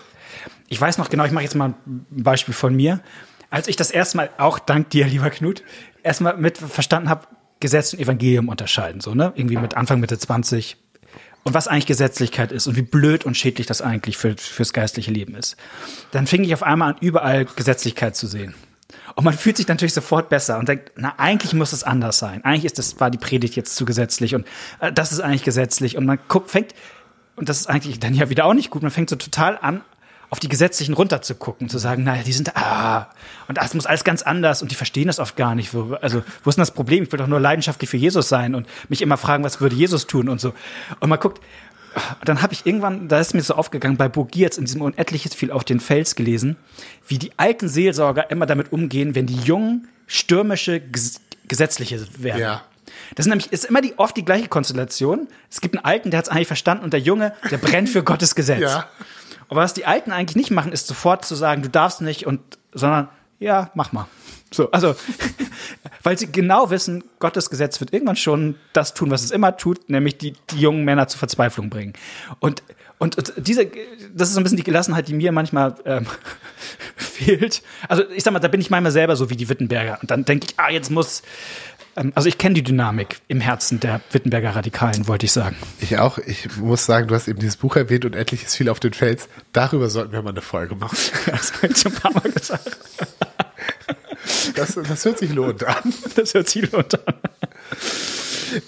Ich 0.68 0.80
weiß 0.80 0.98
noch 0.98 1.10
genau, 1.10 1.26
ich 1.26 1.32
mache 1.32 1.44
jetzt 1.44 1.56
mal 1.56 1.74
ein 1.86 2.06
Beispiel 2.10 2.54
von 2.54 2.74
mir. 2.76 3.02
Als 3.50 3.68
ich 3.68 3.76
das 3.76 3.92
erste 3.92 4.18
Mal, 4.18 4.30
auch 4.38 4.60
dank 4.60 4.90
dir, 4.92 5.06
lieber 5.08 5.30
Knut, 5.30 5.64
erstmal 6.04 6.38
mit 6.38 6.58
verstanden 6.58 7.10
habe, 7.10 7.28
Gesetz 7.60 7.94
und 7.94 8.00
Evangelium 8.00 8.50
unterscheiden, 8.50 9.02
so, 9.02 9.14
ne? 9.14 9.34
Irgendwie 9.36 9.58
mit 9.58 9.78
Anfang, 9.78 10.00
Mitte 10.00 10.18
20. 10.18 10.78
Und 11.44 11.54
was 11.54 11.68
eigentlich 11.68 11.88
Gesetzlichkeit 11.88 12.52
ist 12.52 12.68
und 12.68 12.76
wie 12.76 12.84
blöd 12.84 13.26
und 13.26 13.36
schädlich 13.36 13.66
das 13.66 13.82
eigentlich 13.82 14.18
für, 14.18 14.38
fürs 14.38 14.74
geistliche 14.74 15.12
Leben 15.12 15.36
ist. 15.36 15.58
Dann 16.12 16.28
fing 16.28 16.44
ich 16.44 16.54
auf 16.54 16.62
einmal 16.62 16.94
an, 16.94 16.98
überall 17.02 17.46
Gesetzlichkeit 17.46 18.16
zu 18.16 18.28
sehen. 18.28 18.54
Und 19.16 19.24
man 19.24 19.34
fühlt 19.34 19.58
sich 19.58 19.68
natürlich 19.68 19.94
sofort 19.94 20.30
besser 20.30 20.60
und 20.60 20.70
denkt, 20.70 20.92
na, 20.96 21.14
eigentlich 21.18 21.54
muss 21.54 21.74
es 21.74 21.84
anders 21.84 22.20
sein. 22.20 22.44
Eigentlich 22.44 22.66
ist 22.66 22.78
das, 22.78 23.00
war 23.00 23.10
die 23.10 23.18
Predigt 23.18 23.56
jetzt 23.56 23.76
zu 23.76 23.86
gesetzlich 23.86 24.36
und 24.36 24.46
äh, 24.80 24.92
das 24.92 25.12
ist 25.12 25.20
eigentlich 25.20 25.44
gesetzlich. 25.44 25.98
Und 25.98 26.06
man 26.06 26.20
guckt, 26.28 26.52
fängt, 26.52 26.74
und 27.36 27.50
das 27.50 27.62
ist 27.62 27.68
eigentlich 27.68 28.00
dann 28.00 28.14
ja 28.14 28.30
wieder 28.30 28.46
auch 28.46 28.54
nicht 28.54 28.70
gut, 28.70 28.84
man 28.84 28.92
fängt 28.92 29.10
so 29.10 29.16
total 29.16 29.58
an, 29.58 29.82
auf 30.32 30.40
die 30.40 30.48
Gesetzlichen 30.48 30.94
runter 30.94 31.22
zu 31.22 31.36
gucken, 31.36 31.68
zu 31.68 31.78
sagen, 31.78 32.06
naja, 32.06 32.24
die 32.24 32.32
sind, 32.32 32.56
ah, 32.56 33.10
und 33.50 33.58
das 33.58 33.74
muss 33.74 33.86
alles 33.86 34.06
ganz 34.06 34.22
anders 34.22 34.62
und 34.62 34.72
die 34.72 34.76
verstehen 34.76 35.08
das 35.08 35.20
oft 35.20 35.36
gar 35.36 35.56
nicht. 35.56 35.76
Also, 36.02 36.24
wo 36.44 36.50
ist 36.50 36.56
denn 36.56 36.62
das 36.62 36.72
Problem? 36.72 37.04
Ich 37.04 37.12
will 37.12 37.20
doch 37.20 37.28
nur 37.28 37.42
leidenschaftlich 37.42 37.90
für 37.90 37.98
Jesus 37.98 38.30
sein 38.30 38.56
und 38.56 38.66
mich 38.88 39.02
immer 39.02 39.18
fragen, 39.18 39.44
was 39.44 39.60
würde 39.60 39.76
Jesus 39.76 40.08
tun 40.08 40.30
und 40.30 40.40
so. 40.40 40.54
Und 41.02 41.10
man 41.10 41.20
guckt, 41.20 41.42
und 42.20 42.30
dann 42.30 42.42
habe 42.42 42.54
ich 42.54 42.66
irgendwann, 42.66 43.10
da 43.10 43.20
ist 43.20 43.34
mir 43.34 43.42
so 43.42 43.56
aufgegangen, 43.56 43.98
bei 43.98 44.08
Burgiertz 44.08 44.58
in 44.58 44.64
diesem 44.64 44.82
Unendliches 44.82 45.36
viel 45.36 45.52
auf 45.52 45.66
den 45.66 45.82
Fels 45.82 46.16
gelesen, 46.16 46.56
wie 47.06 47.18
die 47.18 47.34
alten 47.36 47.68
Seelsorger 47.68 48.32
immer 48.32 48.46
damit 48.46 48.72
umgehen, 48.72 49.16
wenn 49.16 49.26
die 49.26 49.36
jungen, 49.36 49.90
stürmische, 50.08 50.80
ges 50.80 51.20
Gesetzliche 51.50 52.08
werden. 52.20 52.40
Ja. 52.40 52.64
Das 53.16 53.26
ist 53.26 53.30
nämlich 53.30 53.52
ist 53.52 53.66
immer 53.66 53.82
die, 53.82 54.00
oft 54.00 54.16
die 54.16 54.24
gleiche 54.24 54.48
Konstellation. 54.48 55.28
Es 55.50 55.60
gibt 55.60 55.76
einen 55.76 55.84
Alten, 55.84 56.12
der 56.12 56.20
hat 56.20 56.28
es 56.28 56.32
eigentlich 56.32 56.48
verstanden 56.48 56.86
und 56.86 56.94
der 56.94 57.02
Junge, 57.02 57.34
der 57.50 57.58
brennt 57.58 57.90
für 57.90 58.04
Gottes 58.04 58.36
Gesetz. 58.36 58.62
Ja. 58.62 58.88
Aber 59.52 59.64
was 59.64 59.74
die 59.74 59.86
Alten 59.86 60.14
eigentlich 60.14 60.38
nicht 60.38 60.50
machen, 60.50 60.72
ist 60.72 60.88
sofort 60.88 61.26
zu 61.26 61.36
sagen, 61.36 61.62
du 61.62 61.68
darfst 61.68 62.00
nicht 62.00 62.26
und, 62.26 62.40
sondern, 62.74 63.10
ja, 63.38 63.70
mach 63.74 63.92
mal. 63.92 64.08
So, 64.50 64.72
also, 64.72 64.96
weil 66.04 66.18
sie 66.18 66.32
genau 66.32 66.70
wissen, 66.70 67.04
Gottes 67.20 67.50
Gesetz 67.50 67.82
wird 67.82 67.92
irgendwann 67.92 68.16
schon 68.16 68.56
das 68.72 68.94
tun, 68.94 69.12
was 69.12 69.24
es 69.24 69.32
immer 69.32 69.58
tut, 69.58 69.90
nämlich 69.90 70.18
die, 70.18 70.36
die 70.52 70.60
jungen 70.62 70.86
Männer 70.86 71.10
zur 71.10 71.20
Verzweiflung 71.20 71.70
bringen. 71.70 71.92
Und, 72.40 72.64
und, 72.98 73.18
und 73.18 73.34
diese, 73.36 73.70
das 74.14 74.30
ist 74.30 74.36
so 74.36 74.40
ein 74.40 74.44
bisschen 74.44 74.56
die 74.56 74.64
Gelassenheit, 74.64 75.10
die 75.10 75.14
mir 75.14 75.34
manchmal 75.34 75.76
ähm, 75.84 76.06
fehlt. 76.96 77.62
Also, 77.90 78.10
ich 78.10 78.24
sag 78.24 78.32
mal, 78.32 78.40
da 78.40 78.48
bin 78.48 78.62
ich 78.62 78.70
manchmal 78.70 78.94
selber 78.94 79.18
so 79.18 79.30
wie 79.30 79.36
die 79.36 79.50
Wittenberger. 79.50 80.00
Und 80.02 80.12
dann 80.12 80.24
denke 80.24 80.48
ich, 80.50 80.54
ah, 80.60 80.72
jetzt 80.72 80.90
muss, 80.90 81.24
also 81.96 82.30
ich 82.30 82.38
kenne 82.38 82.56
die 82.56 82.64
Dynamik 82.64 83.22
im 83.28 83.42
Herzen 83.42 83.80
der 83.80 84.02
Wittenberger 84.12 84.56
Radikalen, 84.56 85.08
wollte 85.08 85.26
ich 85.26 85.32
sagen. 85.32 85.56
Ich 85.80 85.98
auch, 85.98 86.18
ich 86.18 86.58
muss 86.58 86.86
sagen, 86.86 87.08
du 87.08 87.16
hast 87.16 87.28
eben 87.28 87.40
dieses 87.40 87.58
Buch 87.58 87.76
erwähnt 87.76 88.06
und 88.06 88.16
endlich 88.16 88.44
ist 88.44 88.56
viel 88.56 88.70
auf 88.70 88.80
den 88.80 88.94
Fels. 88.94 89.28
Darüber 89.54 89.90
sollten 89.90 90.12
wir 90.14 90.22
mal 90.22 90.30
eine 90.30 90.42
Folge 90.42 90.76
machen. 90.76 90.98
Das 91.26 91.54
habe 91.54 91.68
ich 91.68 91.78
schon 91.78 91.94
ein 91.94 92.00
paar 92.00 92.14
Mal 92.14 92.32
gesagt. 92.32 92.78
Das, 94.56 94.76
das 94.76 95.06
hört 95.06 95.18
sich 95.18 95.34
lohnt 95.34 95.64
an. 95.64 95.94
Das 96.16 96.34
hört 96.34 96.50
sich 96.50 96.72
lohnt 96.72 96.96
an. 97.08 97.16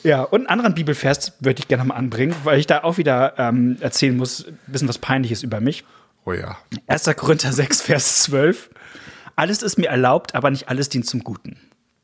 Ja, 0.04 0.24
und 0.24 0.42
einen 0.42 0.48
anderen 0.48 0.76
Bibelvers 0.76 1.34
würde 1.40 1.60
ich 1.60 1.68
gerne 1.68 1.84
mal 1.84 1.96
anbringen, 1.96 2.36
weil 2.44 2.60
ich 2.60 2.68
da 2.68 2.84
auch 2.84 2.98
wieder 2.98 3.34
ähm, 3.38 3.78
erzählen 3.80 4.16
muss, 4.16 4.48
ein 4.48 4.58
bisschen 4.68 4.88
was 4.88 4.98
Peinliches 4.98 5.44
über 5.44 5.60
mich. 5.60 5.84
Oh 6.26 6.34
ja. 6.34 6.58
1. 6.88 7.06
Korinther 7.18 7.52
6, 7.52 7.82
Vers 7.82 8.24
12. 8.24 8.70
Alles 9.36 9.62
ist 9.62 9.78
mir 9.78 9.90
erlaubt, 9.90 10.36
aber 10.36 10.52
nicht 10.52 10.70
alles 10.70 10.90
dient 10.90 11.06
zum 11.06 11.24
Guten. 11.24 11.58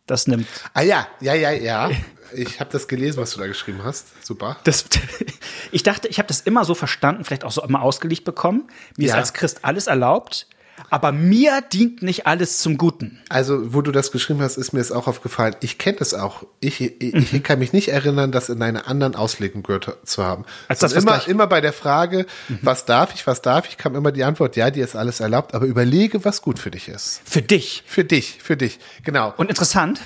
Das 0.09 0.25
nimmt. 0.25 0.47
Ah 0.73 0.81
ja, 0.81 1.07
ja, 1.21 1.35
ja, 1.35 1.51
ja. 1.51 1.91
Ich 2.33 2.59
habe 2.59 2.71
das 2.71 2.87
gelesen, 2.87 3.21
was 3.21 3.31
du 3.33 3.39
da 3.39 3.45
geschrieben 3.45 3.81
hast. 3.83 4.07
Super. 4.25 4.57
Das, 4.63 4.85
ich 5.71 5.83
dachte, 5.83 6.07
ich 6.07 6.17
habe 6.17 6.27
das 6.27 6.41
immer 6.41 6.65
so 6.65 6.73
verstanden, 6.73 7.23
vielleicht 7.25 7.43
auch 7.43 7.51
so 7.51 7.63
immer 7.63 7.83
ausgelegt 7.83 8.23
bekommen. 8.25 8.69
Mir 8.97 9.05
ist 9.05 9.11
Ja. 9.11 9.17
als 9.17 9.33
Christ 9.33 9.59
alles 9.61 9.85
erlaubt, 9.85 10.47
aber 10.89 11.11
mir 11.11 11.61
dient 11.61 12.01
nicht 12.01 12.25
alles 12.27 12.59
zum 12.59 12.77
Guten. 12.77 13.19
Also, 13.29 13.73
wo 13.73 13.81
du 13.81 13.91
das 13.91 14.11
geschrieben 14.11 14.41
hast, 14.41 14.57
ist 14.57 14.73
mir 14.73 14.79
es 14.79 14.91
auch 14.91 15.07
aufgefallen. 15.07 15.55
Ich 15.61 15.77
kenne 15.77 15.97
das 15.97 16.13
auch. 16.13 16.43
Ich, 16.59 16.81
ich, 16.81 17.31
Mhm. 17.33 17.43
kann 17.43 17.59
mich 17.59 17.73
nicht 17.73 17.89
erinnern, 17.89 18.31
das 18.31 18.49
in 18.49 18.61
einer 18.61 18.87
anderen 18.87 19.15
Auslegung 19.15 19.63
gehört 19.63 19.97
zu 20.05 20.23
haben. 20.23 20.45
Als 20.67 20.79
Sondern 20.79 20.95
das, 20.95 21.03
immer, 21.03 21.11
gleich- 21.13 21.27
Mhm. 21.27 21.31
immer 21.33 21.47
bei 21.47 21.61
der 21.61 21.73
Frage, 21.73 22.25
was 22.61 22.85
darf 22.85 23.13
ich, 23.13 23.27
was 23.27 23.41
darf 23.41 23.67
ich, 23.69 23.77
kam 23.77 23.95
immer 23.95 24.11
die 24.11 24.23
Antwort, 24.23 24.55
ja, 24.55 24.71
dir 24.71 24.83
ist 24.83 24.95
alles 24.95 25.19
erlaubt, 25.19 25.53
aber 25.53 25.65
überlege, 25.65 26.25
was 26.25 26.41
gut 26.41 26.59
für 26.59 26.71
dich 26.71 26.87
ist. 26.89 27.21
Für 27.25 27.41
dich. 27.41 27.83
Für 27.85 28.03
dich, 28.03 28.39
für 28.41 28.57
dich, 28.57 28.79
genau. 29.03 29.33
Und 29.37 29.49
interessant. 29.49 29.99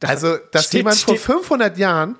da 0.00 0.08
Also, 0.08 0.36
dass 0.52 0.64
steht- 0.66 0.78
jemand 0.80 0.96
vor 0.98 1.14
steht- 1.14 1.24
500 1.24 1.78
Jahren 1.78 2.16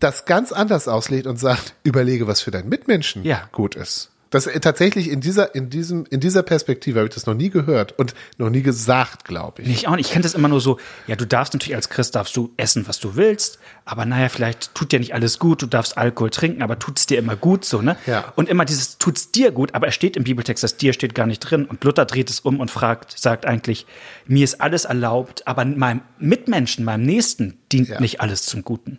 das 0.00 0.24
ganz 0.24 0.52
anders 0.52 0.88
auslegt 0.88 1.26
und 1.26 1.38
sagt, 1.38 1.74
überlege, 1.82 2.26
was 2.26 2.40
für 2.40 2.50
deinen 2.50 2.68
Mitmenschen 2.70 3.24
Ja. 3.24 3.48
gut 3.52 3.74
ist. 3.74 4.08
Das 4.32 4.46
äh, 4.48 4.58
tatsächlich 4.58 5.08
in 5.08 5.20
dieser, 5.20 5.54
in 5.54 5.70
diesem, 5.70 6.04
in 6.10 6.18
dieser 6.18 6.42
Perspektive 6.42 6.98
habe 6.98 7.08
ich 7.08 7.14
das 7.14 7.26
noch 7.26 7.34
nie 7.34 7.50
gehört 7.50 7.96
und 7.98 8.14
noch 8.38 8.50
nie 8.50 8.62
gesagt, 8.62 9.24
glaube 9.24 9.62
ich. 9.62 9.68
Ich 9.68 9.86
auch 9.86 9.94
nicht. 9.94 10.06
Ich 10.06 10.12
kenne 10.12 10.24
das 10.24 10.34
immer 10.34 10.48
nur 10.48 10.60
so, 10.60 10.78
ja, 11.06 11.14
du 11.14 11.26
darfst 11.26 11.52
natürlich 11.52 11.76
als 11.76 11.88
Christ 11.88 12.16
darfst 12.16 12.36
du 12.36 12.50
essen, 12.56 12.88
was 12.88 12.98
du 12.98 13.14
willst, 13.14 13.60
aber 13.84 14.04
naja, 14.04 14.28
vielleicht 14.28 14.74
tut 14.74 14.90
dir 14.90 14.98
nicht 14.98 15.14
alles 15.14 15.38
gut, 15.38 15.62
du 15.62 15.66
darfst 15.66 15.96
Alkohol 15.96 16.30
trinken, 16.30 16.62
aber 16.62 16.78
tut's 16.78 17.06
dir 17.06 17.18
immer 17.18 17.36
gut, 17.36 17.64
so, 17.64 17.82
ne? 17.82 17.96
Ja. 18.06 18.32
Und 18.34 18.48
immer 18.48 18.64
dieses 18.64 18.98
tut's 18.98 19.30
dir 19.30 19.52
gut, 19.52 19.74
aber 19.74 19.86
es 19.88 19.94
steht 19.94 20.16
im 20.16 20.24
Bibeltext, 20.24 20.64
das 20.64 20.76
dir 20.78 20.92
steht 20.92 21.14
gar 21.14 21.26
nicht 21.26 21.40
drin. 21.40 21.66
Und 21.66 21.84
Luther 21.84 22.06
dreht 22.06 22.30
es 22.30 22.40
um 22.40 22.58
und 22.58 22.70
fragt, 22.70 23.18
sagt 23.18 23.44
eigentlich, 23.46 23.86
mir 24.26 24.44
ist 24.44 24.60
alles 24.60 24.86
erlaubt, 24.86 25.46
aber 25.46 25.64
meinem 25.64 26.00
Mitmenschen, 26.18 26.84
meinem 26.84 27.04
Nächsten 27.04 27.58
dient 27.70 27.88
Ja. 27.90 28.00
nicht 28.00 28.20
alles 28.22 28.46
zum 28.46 28.62
Guten. 28.64 28.98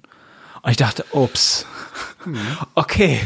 Und 0.61 0.71
ich 0.71 0.77
dachte, 0.77 1.03
ups, 1.11 1.65
okay, 2.75 3.19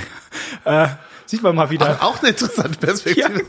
äh, 0.65 0.87
sieht 1.27 1.43
man 1.43 1.55
mal 1.55 1.69
wieder. 1.69 2.01
Auch 2.03 2.19
eine 2.19 2.29
interessante 2.29 2.77
Perspektive. 2.79 3.43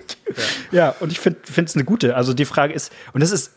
Ja, 0.70 0.94
und 1.00 1.10
ich 1.12 1.18
finde 1.20 1.40
es 1.64 1.74
eine 1.74 1.84
gute. 1.84 2.14
Also 2.16 2.34
die 2.34 2.44
Frage 2.44 2.74
ist, 2.74 2.92
und 3.12 3.22
das 3.22 3.30
ist, 3.30 3.52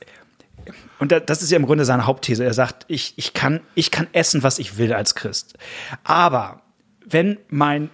und 0.99 1.11
da- 1.11 1.19
das 1.19 1.41
ist 1.41 1.51
ja 1.51 1.57
im 1.57 1.65
Grunde 1.65 1.83
seine 1.85 2.05
Hauptthese. 2.05 2.45
Er 2.45 2.53
sagt, 2.53 2.85
ich, 2.87 3.13
ich, 3.17 3.33
kann, 3.33 3.59
ich 3.75 3.91
kann 3.91 4.07
essen, 4.13 4.43
was 4.43 4.59
ich 4.59 4.77
will 4.77 4.93
als 4.93 5.15
Christ. 5.15 5.55
Aber 6.03 6.61
wenn 7.05 7.37
mein 7.49 7.89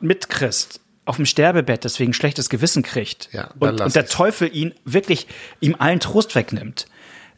Mitchrist 0.00 0.80
auf 1.04 1.16
dem 1.16 1.26
Sterbebett 1.26 1.84
deswegen 1.84 2.12
schlechtes 2.12 2.48
Gewissen 2.50 2.82
kriegt 2.82 3.28
Ja, 3.32 3.50
und, 3.60 3.80
und 3.80 3.94
der 3.94 4.02
ich's. 4.04 4.12
Teufel 4.12 4.54
ihn 4.54 4.74
wirklich 4.84 5.28
ihm 5.60 5.76
allen 5.78 6.00
Trost 6.00 6.34
wegnimmt, 6.34 6.86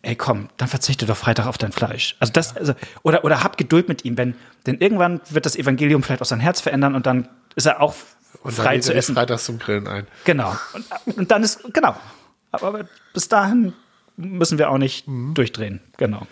ey 0.00 0.16
komm, 0.16 0.48
dann 0.56 0.68
verzichte 0.68 1.04
doch 1.04 1.16
Freitag 1.16 1.46
auf 1.46 1.58
dein 1.58 1.72
Fleisch. 1.72 2.16
Also 2.18 2.32
das, 2.32 2.56
also, 2.56 2.72
oder, 3.02 3.24
oder 3.24 3.42
hab 3.42 3.58
Geduld 3.58 3.88
mit 3.88 4.04
ihm, 4.06 4.16
wenn, 4.16 4.36
denn 4.66 4.78
irgendwann 4.78 5.20
wird 5.28 5.44
das 5.44 5.54
Evangelium 5.56 6.02
vielleicht 6.02 6.22
auch 6.22 6.26
sein 6.26 6.40
Herz 6.40 6.60
verändern 6.62 6.94
und 6.94 7.04
dann 7.06 7.28
ist 7.56 7.66
er 7.66 7.82
auch 7.82 7.94
Und 8.42 8.56
dann 8.58 8.64
frei 8.66 8.78
zu 8.78 8.94
essen. 8.94 9.14
freitags 9.14 9.44
zum 9.44 9.58
Grillen 9.58 9.86
ein. 9.88 10.06
Genau. 10.24 10.54
Und, 10.74 11.18
und 11.18 11.30
dann 11.30 11.42
ist, 11.42 11.60
genau. 11.72 11.96
Aber 12.52 12.86
bis 13.12 13.28
dahin 13.28 13.72
müssen 14.16 14.58
wir 14.58 14.70
auch 14.70 14.78
nicht 14.78 15.04
durchdrehen. 15.06 15.80
Genau. 15.96 16.26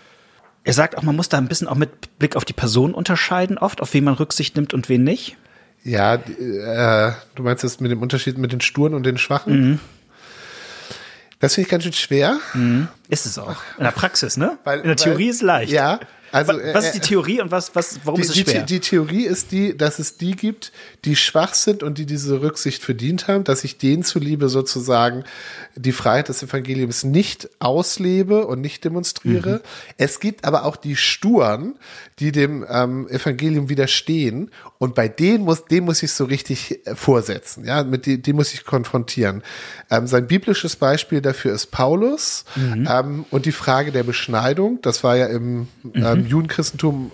Er 0.64 0.72
sagt 0.72 0.96
auch, 0.98 1.02
man 1.02 1.14
muss 1.14 1.28
da 1.28 1.38
ein 1.38 1.46
bisschen 1.48 1.68
auch 1.68 1.74
mit 1.76 2.18
Blick 2.18 2.34
auf 2.36 2.44
die 2.44 2.52
Person 2.52 2.94
unterscheiden, 2.94 3.58
oft, 3.58 3.80
auf 3.80 3.92
wen 3.94 4.04
man 4.04 4.14
Rücksicht 4.14 4.56
nimmt 4.56 4.74
und 4.74 4.88
wen 4.88 5.04
nicht. 5.04 5.36
Ja, 5.84 6.14
äh, 6.14 7.12
du 7.36 7.42
meinst 7.44 7.62
das 7.62 7.78
mit 7.78 7.90
dem 7.92 8.02
Unterschied 8.02 8.38
mit 8.38 8.50
den 8.52 8.60
Sturen 8.60 8.94
und 8.94 9.04
den 9.04 9.18
Schwachen? 9.18 9.70
Mhm. 9.72 9.80
Das 11.38 11.54
finde 11.54 11.66
ich 11.66 11.70
ganz 11.70 11.84
schön 11.84 11.92
schwer. 11.92 12.38
Ist 13.08 13.26
es 13.26 13.38
auch. 13.38 13.56
In 13.78 13.84
der 13.84 13.90
Praxis, 13.90 14.36
ne? 14.36 14.58
Weil- 14.64 14.80
In 14.80 14.86
der 14.86 14.96
Theorie 14.96 15.24
weil- 15.24 15.30
ist 15.30 15.42
leicht. 15.42 15.70
Ja, 15.72 16.00
also 16.36 16.52
Wa- 16.52 16.60
was 16.74 16.84
äh, 16.84 16.88
ist 16.88 16.94
die 16.94 17.00
Theorie 17.00 17.40
und 17.40 17.50
was, 17.50 17.74
was, 17.74 18.00
warum 18.04 18.20
Die, 18.20 18.22
ist 18.26 18.30
es 18.30 18.34
die, 18.44 18.50
schwer? 18.50 18.62
die 18.62 18.80
Theorie 18.80 19.24
ist 19.24 19.52
die, 19.52 19.76
dass 19.76 19.98
es 19.98 20.16
die 20.16 20.36
gibt, 20.36 20.72
die 21.04 21.16
schwach 21.16 21.54
sind 21.54 21.82
und 21.82 21.98
die 21.98 22.06
diese 22.06 22.40
Rücksicht 22.42 22.82
verdient 22.82 23.28
haben, 23.28 23.44
dass 23.44 23.64
ich 23.64 23.78
denen 23.78 24.02
zuliebe 24.04 24.48
sozusagen 24.48 25.24
die 25.74 25.92
Freiheit 25.92 26.28
des 26.28 26.42
Evangeliums 26.42 27.04
nicht 27.04 27.48
auslebe 27.58 28.46
und 28.46 28.60
nicht 28.60 28.84
demonstriere. 28.84 29.60
Es 29.96 30.20
gibt 30.20 30.44
aber 30.44 30.64
auch 30.64 30.76
die 30.76 30.96
Sturen, 30.96 31.74
die 32.18 32.32
dem 32.32 32.64
ähm, 32.68 33.08
Evangelium 33.08 33.68
widerstehen 33.68 34.50
und 34.78 34.94
bei 34.94 35.08
denen 35.08 35.44
muss, 35.44 35.64
dem 35.66 35.84
muss 35.84 36.02
ich 36.02 36.12
so 36.12 36.24
richtig 36.24 36.86
äh, 36.86 36.94
vorsetzen, 36.94 37.64
ja, 37.64 37.82
mit 37.84 38.06
die, 38.06 38.20
die 38.20 38.32
muss 38.32 38.52
ich 38.54 38.64
konfrontieren. 38.64 39.42
Ähm, 39.90 40.06
sein 40.06 40.26
biblisches 40.26 40.76
Beispiel 40.76 41.20
dafür 41.20 41.54
ist 41.54 41.66
Paulus 41.70 42.44
ähm, 42.56 43.24
und 43.30 43.46
die 43.46 43.52
Frage 43.52 43.92
der 43.92 44.02
Beschneidung. 44.02 44.78
Das 44.82 45.04
war 45.04 45.16
ja 45.16 45.26
im 45.26 45.68
ähm, 45.94 46.25
Judenchristentum 46.26 47.10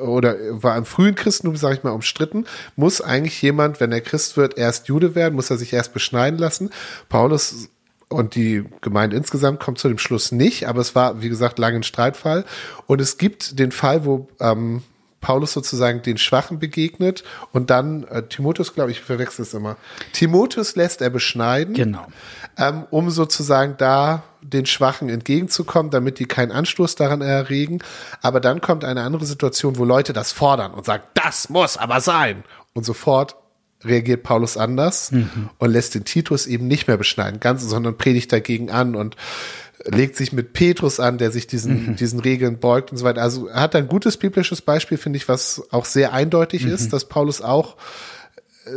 oder 0.00 0.36
war 0.62 0.76
im 0.76 0.84
frühen 0.84 1.14
Christentum, 1.14 1.56
sage 1.56 1.76
ich 1.76 1.82
mal, 1.82 1.90
umstritten, 1.90 2.46
muss 2.76 3.00
eigentlich 3.00 3.40
jemand, 3.42 3.80
wenn 3.80 3.92
er 3.92 4.00
Christ 4.00 4.36
wird, 4.36 4.56
erst 4.56 4.88
Jude 4.88 5.14
werden, 5.14 5.34
muss 5.34 5.50
er 5.50 5.58
sich 5.58 5.72
erst 5.72 5.92
beschneiden 5.92 6.38
lassen. 6.38 6.70
Paulus 7.08 7.68
und 8.08 8.34
die 8.34 8.64
Gemeinde 8.80 9.16
insgesamt 9.16 9.60
kommt 9.60 9.78
zu 9.78 9.88
dem 9.88 9.98
Schluss 9.98 10.32
nicht, 10.32 10.68
aber 10.68 10.80
es 10.80 10.94
war, 10.94 11.22
wie 11.22 11.28
gesagt, 11.28 11.58
lange 11.58 11.76
ein 11.76 11.82
Streitfall. 11.82 12.44
Und 12.86 13.00
es 13.00 13.18
gibt 13.18 13.58
den 13.58 13.72
Fall, 13.72 14.04
wo 14.04 14.28
ähm, 14.40 14.82
Paulus 15.20 15.52
sozusagen 15.52 16.02
den 16.02 16.18
Schwachen 16.18 16.58
begegnet 16.58 17.24
und 17.52 17.70
dann 17.70 18.04
äh, 18.04 18.22
Timotheus, 18.22 18.74
glaube 18.74 18.90
ich, 18.90 19.00
verwechsel 19.00 19.42
es 19.42 19.54
immer. 19.54 19.76
Timotheus 20.12 20.76
lässt 20.76 21.00
er 21.02 21.10
beschneiden 21.10 21.74
Genau. 21.74 22.06
ähm, 22.58 22.84
um 22.90 23.10
sozusagen 23.10 23.76
da 23.78 24.22
den 24.42 24.66
Schwachen 24.66 25.08
entgegenzukommen, 25.08 25.90
damit 25.90 26.18
die 26.20 26.26
keinen 26.26 26.52
Anstoß 26.52 26.94
daran 26.94 27.20
erregen. 27.22 27.80
Aber 28.22 28.38
dann 28.40 28.60
kommt 28.60 28.84
eine 28.84 29.02
andere 29.02 29.24
Situation, 29.26 29.76
wo 29.78 29.84
Leute 29.84 30.12
das 30.12 30.30
fordern 30.32 30.72
und 30.72 30.84
sagen, 30.84 31.02
das 31.14 31.48
muss 31.48 31.76
aber 31.76 32.00
sein. 32.00 32.44
Und 32.74 32.84
sofort 32.84 33.34
reagiert 33.84 34.22
Paulus 34.22 34.56
anders 34.56 35.12
und 35.58 35.70
lässt 35.70 35.94
den 35.94 36.04
Titus 36.04 36.46
eben 36.46 36.66
nicht 36.66 36.88
mehr 36.88 36.96
beschneiden, 36.96 37.40
ganz, 37.40 37.62
sondern 37.62 37.96
predigt 37.98 38.32
dagegen 38.32 38.70
an 38.70 38.94
und 38.96 39.16
legt 39.86 40.16
sich 40.16 40.32
mit 40.32 40.52
Petrus 40.52 41.00
an, 41.00 41.18
der 41.18 41.30
sich 41.30 41.46
diesen, 41.46 41.96
diesen 41.96 42.20
Regeln 42.20 42.58
beugt 42.58 42.90
und 42.90 42.96
so 42.98 43.04
weiter. 43.04 43.22
Also 43.22 43.46
er 43.48 43.60
hat 43.60 43.74
ein 43.76 43.88
gutes 43.88 44.16
biblisches 44.16 44.60
Beispiel, 44.62 44.98
finde 44.98 45.16
ich, 45.18 45.28
was 45.28 45.62
auch 45.70 45.84
sehr 45.84 46.12
eindeutig 46.12 46.64
ist, 46.64 46.92
dass 46.92 47.06
Paulus 47.08 47.40
auch 47.40 47.76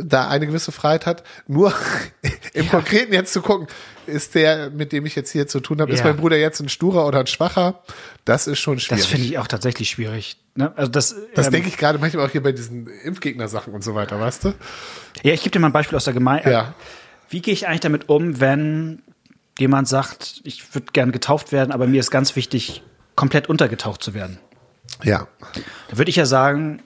da 0.04 0.28
eine 0.28 0.46
gewisse 0.46 0.70
Freiheit 0.70 1.04
hat. 1.06 1.24
Nur 1.48 1.74
im 2.54 2.68
Konkreten 2.68 3.12
jetzt 3.12 3.32
zu 3.32 3.42
gucken, 3.42 3.66
ist 4.06 4.36
der, 4.36 4.70
mit 4.70 4.92
dem 4.92 5.04
ich 5.04 5.16
jetzt 5.16 5.30
hier 5.32 5.48
zu 5.48 5.58
tun 5.60 5.80
habe, 5.80 5.90
ist 5.92 5.98
Ja. 6.00 6.04
mein 6.06 6.16
Bruder 6.16 6.36
jetzt 6.36 6.60
ein 6.60 6.68
Sturer 6.68 7.06
oder 7.06 7.20
ein 7.20 7.26
Schwacher? 7.26 7.82
Das 8.24 8.46
ist 8.46 8.60
schon 8.60 8.76
Das 8.76 8.84
schwierig. 8.84 9.06
finde 9.06 9.26
ich 9.26 9.38
auch 9.38 9.48
tatsächlich 9.48 9.90
schwierig. 9.90 10.36
Ne? 10.54 10.72
Also 10.76 10.90
das, 10.92 11.16
das 11.34 11.46
ähm, 11.46 11.52
denke 11.54 11.68
ich 11.68 11.76
gerade 11.76 11.98
manchmal 11.98 12.24
auch 12.26 12.30
hier 12.30 12.42
bei 12.42 12.52
diesen 12.52 12.86
Impfgegner-Sachen 12.86 13.72
und 13.72 13.82
so 13.82 13.94
weiter, 13.96 14.20
weißt 14.20 14.44
du? 14.44 14.54
Ja, 15.22 15.32
ich 15.32 15.40
gebe 15.42 15.50
dir 15.50 15.58
mal 15.58 15.68
ein 15.68 15.72
Beispiel 15.72 15.96
aus 15.96 16.04
der 16.04 16.14
Gemeinde. 16.14 16.50
Ja. 16.50 16.74
Wie 17.28 17.40
gehe 17.40 17.54
ich 17.54 17.66
eigentlich 17.66 17.80
damit 17.80 18.08
um, 18.08 18.38
wenn 18.40 19.02
jemand 19.60 19.88
sagt, 19.88 20.40
ich 20.44 20.74
würde 20.74 20.88
gern 20.92 21.12
getauft 21.12 21.52
werden, 21.52 21.70
aber 21.72 21.86
mir 21.86 22.00
ist 22.00 22.10
ganz 22.10 22.34
wichtig, 22.36 22.82
komplett 23.14 23.48
untergetaucht 23.48 24.02
zu 24.02 24.14
werden? 24.14 24.38
Ja. 25.02 25.28
Da 25.88 25.98
würde 25.98 26.10
ich 26.10 26.16
ja 26.16 26.26
sagen, 26.26 26.82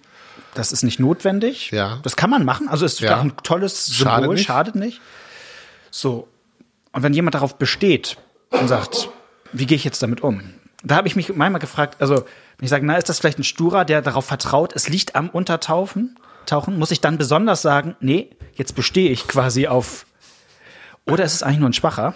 das 0.55 0.73
ist 0.73 0.83
nicht 0.83 1.01
notwendig. 1.01 1.71
Ja. 1.71 1.99
Das 2.03 2.17
kann 2.17 2.31
man 2.31 2.45
machen. 2.45 2.69
Also 2.69 2.85
es 2.85 2.95
ist 2.95 3.01
Ja. 3.01 3.17
auch 3.19 3.23
ein 3.23 3.37
tolles 3.43 3.87
Symbol, 3.87 4.05
Schadet 4.13 4.31
nicht. 4.35 4.47
schadet 4.47 4.75
nicht. 4.77 5.01
So. 5.91 6.29
Und 6.93 7.03
wenn 7.03 7.15
jemand 7.15 7.35
darauf 7.35 7.57
besteht 7.57 8.17
und 8.51 8.69
sagt, 8.69 9.09
wie 9.53 9.67
gehe 9.67 9.77
ich 9.77 9.85
jetzt 9.85 10.03
damit 10.03 10.23
um? 10.23 10.43
Da 10.85 10.97
habe 10.97 11.09
ich 11.09 11.17
mich 11.17 11.35
manchmal 11.35 11.61
gefragt, 11.61 11.97
also 12.01 12.17
wenn 12.17 12.65
ich 12.65 12.71
sage, 12.71 12.85
na, 12.87 12.97
ist 12.97 13.09
das 13.09 13.19
vielleicht 13.19 13.39
ein 13.39 13.45
Sturer, 13.45 13.85
der 13.85 14.03
darauf 14.03 14.27
vertraut, 14.27 14.75
es 14.77 14.89
liegt 14.89 15.17
am 15.17 15.29
Untertauchen, 15.31 16.19
tauchen, 16.47 16.79
muss 16.79 16.91
ich 16.91 17.01
dann 17.01 17.17
besonders 17.19 17.63
sagen, 17.63 17.97
nee, 18.01 18.31
jetzt 18.55 18.75
bestehe 18.77 19.11
ich 19.11 19.27
quasi 19.27 19.67
auf, 19.67 20.07
oder 21.07 21.25
ist 21.25 21.33
es 21.35 21.43
eigentlich 21.43 21.59
nur 21.61 21.71
ein 21.71 21.73
Schwacher? 21.73 22.15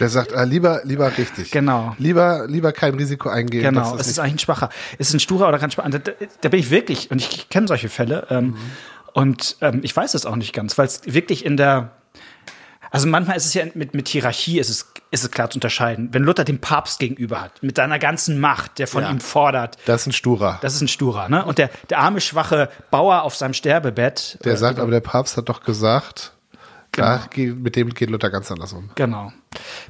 Der 0.00 0.08
sagt, 0.08 0.32
äh, 0.32 0.44
lieber, 0.44 0.80
lieber 0.84 1.16
richtig. 1.16 1.50
Genau. 1.50 1.94
Lieber, 1.98 2.46
lieber 2.48 2.72
kein 2.72 2.94
Risiko 2.94 3.28
eingehen. 3.28 3.62
Genau, 3.62 3.92
das 3.92 4.02
es 4.02 4.12
ist 4.12 4.18
eigentlich 4.18 4.34
ein 4.34 4.38
Schwacher. 4.38 4.70
Ist 4.98 5.08
es 5.08 5.14
ein 5.14 5.20
Sturer 5.20 5.48
oder 5.48 5.58
kein 5.58 5.70
Schwacher? 5.70 5.90
Da, 5.90 6.12
da, 6.40 6.48
bin 6.48 6.58
ich 6.60 6.70
wirklich, 6.70 7.10
und 7.10 7.20
ich 7.20 7.48
kenne 7.50 7.68
solche 7.68 7.88
Fälle, 7.88 8.26
ähm, 8.30 8.56
und 9.12 9.56
ähm, 9.60 9.80
ich 9.82 9.94
weiß 9.94 10.14
es 10.14 10.26
auch 10.26 10.36
nicht 10.36 10.52
ganz, 10.52 10.76
weil 10.78 10.86
es 10.86 11.02
wirklich 11.04 11.44
in 11.44 11.56
der, 11.56 11.90
also 12.90 13.06
manchmal 13.06 13.36
ist 13.36 13.46
es 13.46 13.54
ja 13.54 13.64
mit, 13.74 13.94
mit 13.94 14.08
Hierarchie 14.08 14.58
ist 14.58 14.70
es, 14.70 14.90
ist 15.10 15.22
es 15.24 15.30
klar 15.30 15.50
zu 15.50 15.58
unterscheiden. 15.58 16.08
Wenn 16.12 16.22
Luther 16.24 16.44
den 16.44 16.60
Papst 16.60 16.98
gegenüber 16.98 17.40
hat, 17.40 17.62
mit 17.62 17.76
seiner 17.76 17.98
ganzen 18.00 18.40
Macht, 18.40 18.78
der 18.78 18.88
von 18.88 19.02
Ja. 19.04 19.10
ihm 19.10 19.20
fordert, 19.20 19.76
das 19.86 20.00
ist 20.02 20.06
ein 20.08 20.12
Sturer. 20.12 20.58
das 20.62 20.74
ist 20.74 20.80
ein 20.80 20.88
Sturer, 20.88 21.28
ne? 21.28 21.44
Und 21.44 21.58
der, 21.58 21.70
der 21.90 21.98
arme, 21.98 22.20
schwache 22.20 22.70
Bauer 22.90 23.22
auf 23.22 23.36
seinem 23.36 23.54
Sterbebett, 23.54 24.38
der 24.44 24.54
äh, 24.54 24.56
sagt, 24.56 24.78
aber 24.80 24.90
der 24.90 25.00
Papst 25.00 25.36
hat 25.36 25.48
doch 25.48 25.62
gesagt, 25.62 26.32
Genau. 26.92 27.08
da 27.18 27.28
mit 27.36 27.74
dem 27.74 27.90
geht 27.92 28.08
Luther 28.10 28.30
ganz 28.30 28.50
anders 28.52 28.72
um. 28.72 28.90
genau. 28.94 29.32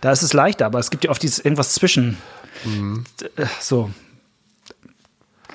Da 0.01 0.13
ist 0.13 0.23
es 0.23 0.33
leichter, 0.33 0.67
aber 0.67 0.79
es 0.79 0.91
gibt 0.91 1.05
ja 1.05 1.11
oft 1.11 1.23
dieses 1.23 1.39
irgendwas 1.39 1.75
zwischen, 1.75 2.19
Mhm. 2.65 3.05
so. 3.61 3.91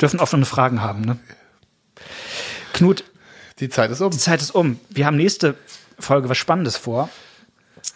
Dürfen 0.02 0.20
offene 0.20 0.46
Fragen 0.46 0.82
haben, 0.82 1.02
ne? 1.02 1.18
Knut, 2.74 3.04
Die 3.60 3.68
Zeit 3.70 3.92
ist 3.92 4.00
um. 4.02 4.12
Die 4.12 4.18
Zeit 4.18 4.42
ist 4.42 4.52
um. 4.52 4.80
Wir 4.90 5.06
haben 5.06 5.18
nächste 5.18 5.56
Folge 6.00 6.30
was 6.30 6.38
Spannendes 6.38 6.78
vor. 6.78 7.10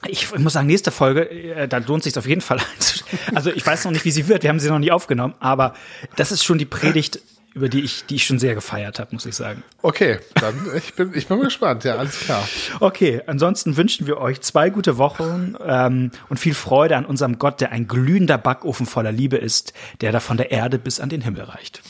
Ich, 0.07 0.23
ich 0.33 0.39
muss 0.39 0.53
sagen, 0.53 0.67
nächste 0.67 0.91
Folge, 0.91 1.29
äh, 1.29 1.67
da 1.67 1.77
lohnt 1.77 2.03
sich 2.03 2.17
auf 2.17 2.25
jeden 2.27 2.41
Fall. 2.41 2.59
Also 3.35 3.51
ich 3.51 3.65
weiß 3.65 3.85
noch 3.85 3.91
nicht, 3.91 4.05
wie 4.05 4.11
sie 4.11 4.27
wird. 4.27 4.43
Wir 4.43 4.49
haben 4.49 4.59
sie 4.59 4.69
noch 4.69 4.79
nie 4.79 4.91
aufgenommen, 4.91 5.33
aber 5.39 5.75
das 6.17 6.31
ist 6.31 6.43
schon 6.43 6.57
die 6.57 6.65
Predigt, 6.65 7.19
über 7.53 7.69
die 7.69 7.81
ich, 7.81 8.05
die 8.05 8.15
ich 8.15 8.25
schon 8.25 8.39
sehr 8.39 8.55
gefeiert 8.55 8.99
habe, 8.99 9.09
muss 9.13 9.25
ich 9.25 9.35
sagen. 9.35 9.63
Okay, 9.81 10.19
dann 10.35 10.55
ich 10.75 10.93
bin, 10.93 11.11
ich 11.13 11.27
bin 11.27 11.37
mal 11.37 11.43
gespannt. 11.45 11.83
Ja, 11.83 11.95
alles 11.95 12.19
klar. 12.19 12.47
Okay, 12.79 13.21
ansonsten 13.27 13.77
wünschen 13.77 14.07
wir 14.07 14.17
euch 14.17 14.41
zwei 14.41 14.69
gute 14.69 14.97
Wochen 14.97 15.55
ähm, 15.65 16.11
und 16.29 16.39
viel 16.39 16.53
Freude 16.53 16.97
an 16.97 17.05
unserem 17.05 17.39
Gott, 17.39 17.61
der 17.61 17.71
ein 17.71 17.87
glühender 17.87 18.37
Backofen 18.37 18.85
voller 18.85 19.11
Liebe 19.11 19.37
ist, 19.37 19.73
der 20.01 20.11
da 20.11 20.19
von 20.19 20.37
der 20.37 20.51
Erde 20.51 20.79
bis 20.79 20.99
an 20.99 21.09
den 21.09 21.21
Himmel 21.21 21.43
reicht. 21.43 21.81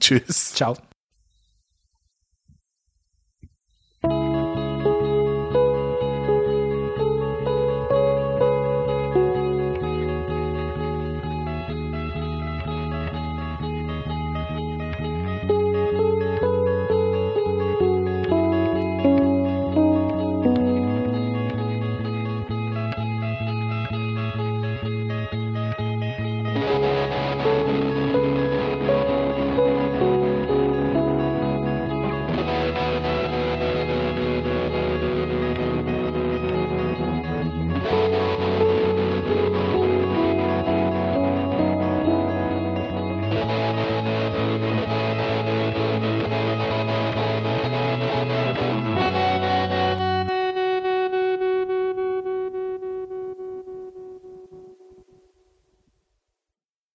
Tschüss. 0.00 0.54
Ciao. 0.54 0.76